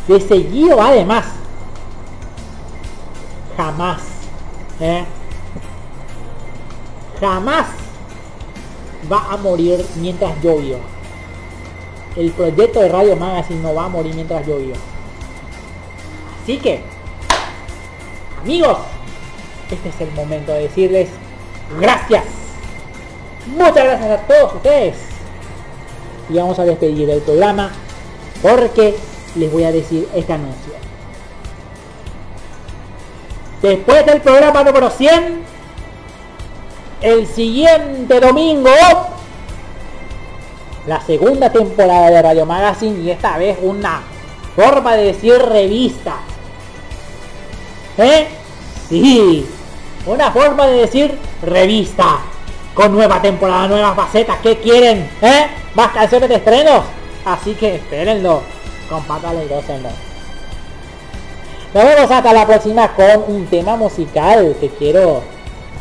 [0.07, 1.25] De seguido además.
[3.57, 4.01] Jamás.
[4.79, 5.03] ¿eh?
[7.19, 7.65] Jamás
[9.11, 10.77] va a morir mientras yo viva.
[12.15, 14.77] El proyecto de Radio Magazine no va a morir mientras yo viva.
[16.43, 16.81] Así que,
[18.43, 18.77] amigos,
[19.71, 21.09] este es el momento de decirles
[21.79, 22.25] gracias.
[23.47, 24.95] Muchas gracias a todos ustedes.
[26.29, 27.71] Y vamos a despedir el programa
[28.41, 28.95] porque
[29.35, 30.76] les voy a decir este anuncio.
[33.61, 35.41] Después del programa número 100,
[37.01, 38.69] el siguiente domingo,
[40.85, 44.01] la segunda temporada de Radio Magazine y esta vez una
[44.55, 46.17] forma de decir revista.
[47.97, 48.27] ¿Eh?
[48.89, 49.47] Sí,
[50.05, 52.19] una forma de decir revista.
[52.75, 54.37] Con nueva temporada, nuevas facetas.
[54.43, 55.09] ¿Qué quieren?
[55.19, 55.47] ¿Eh?
[55.73, 56.83] Más canciones de estrenos.
[57.25, 58.43] Así que espérenlo.
[58.87, 59.89] Compártanlo y gócenlo.
[61.73, 65.21] Nos vemos hasta la próxima con un tema musical que quiero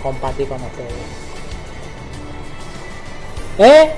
[0.03, 0.93] compartir con ustedes.
[3.59, 3.91] ¿Eh?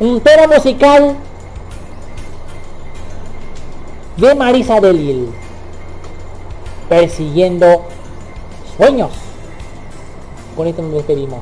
[0.00, 1.16] Un tema musical
[4.16, 5.32] de Marisa Delil
[6.88, 7.82] persiguiendo
[8.76, 9.10] sueños.
[10.56, 11.40] Con esto nos despedimos.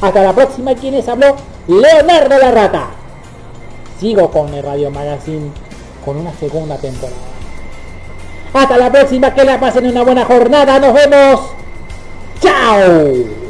[0.00, 1.36] Hasta la próxima, quienes habló
[1.66, 2.99] Leonardo la Rata.
[4.00, 5.50] Sigo con el Radio Magazine
[6.02, 7.18] con una segunda temporada.
[8.54, 10.78] Hasta la próxima, que la pasen una buena jornada.
[10.78, 11.40] Nos vemos.
[12.40, 13.40] ¡Chao!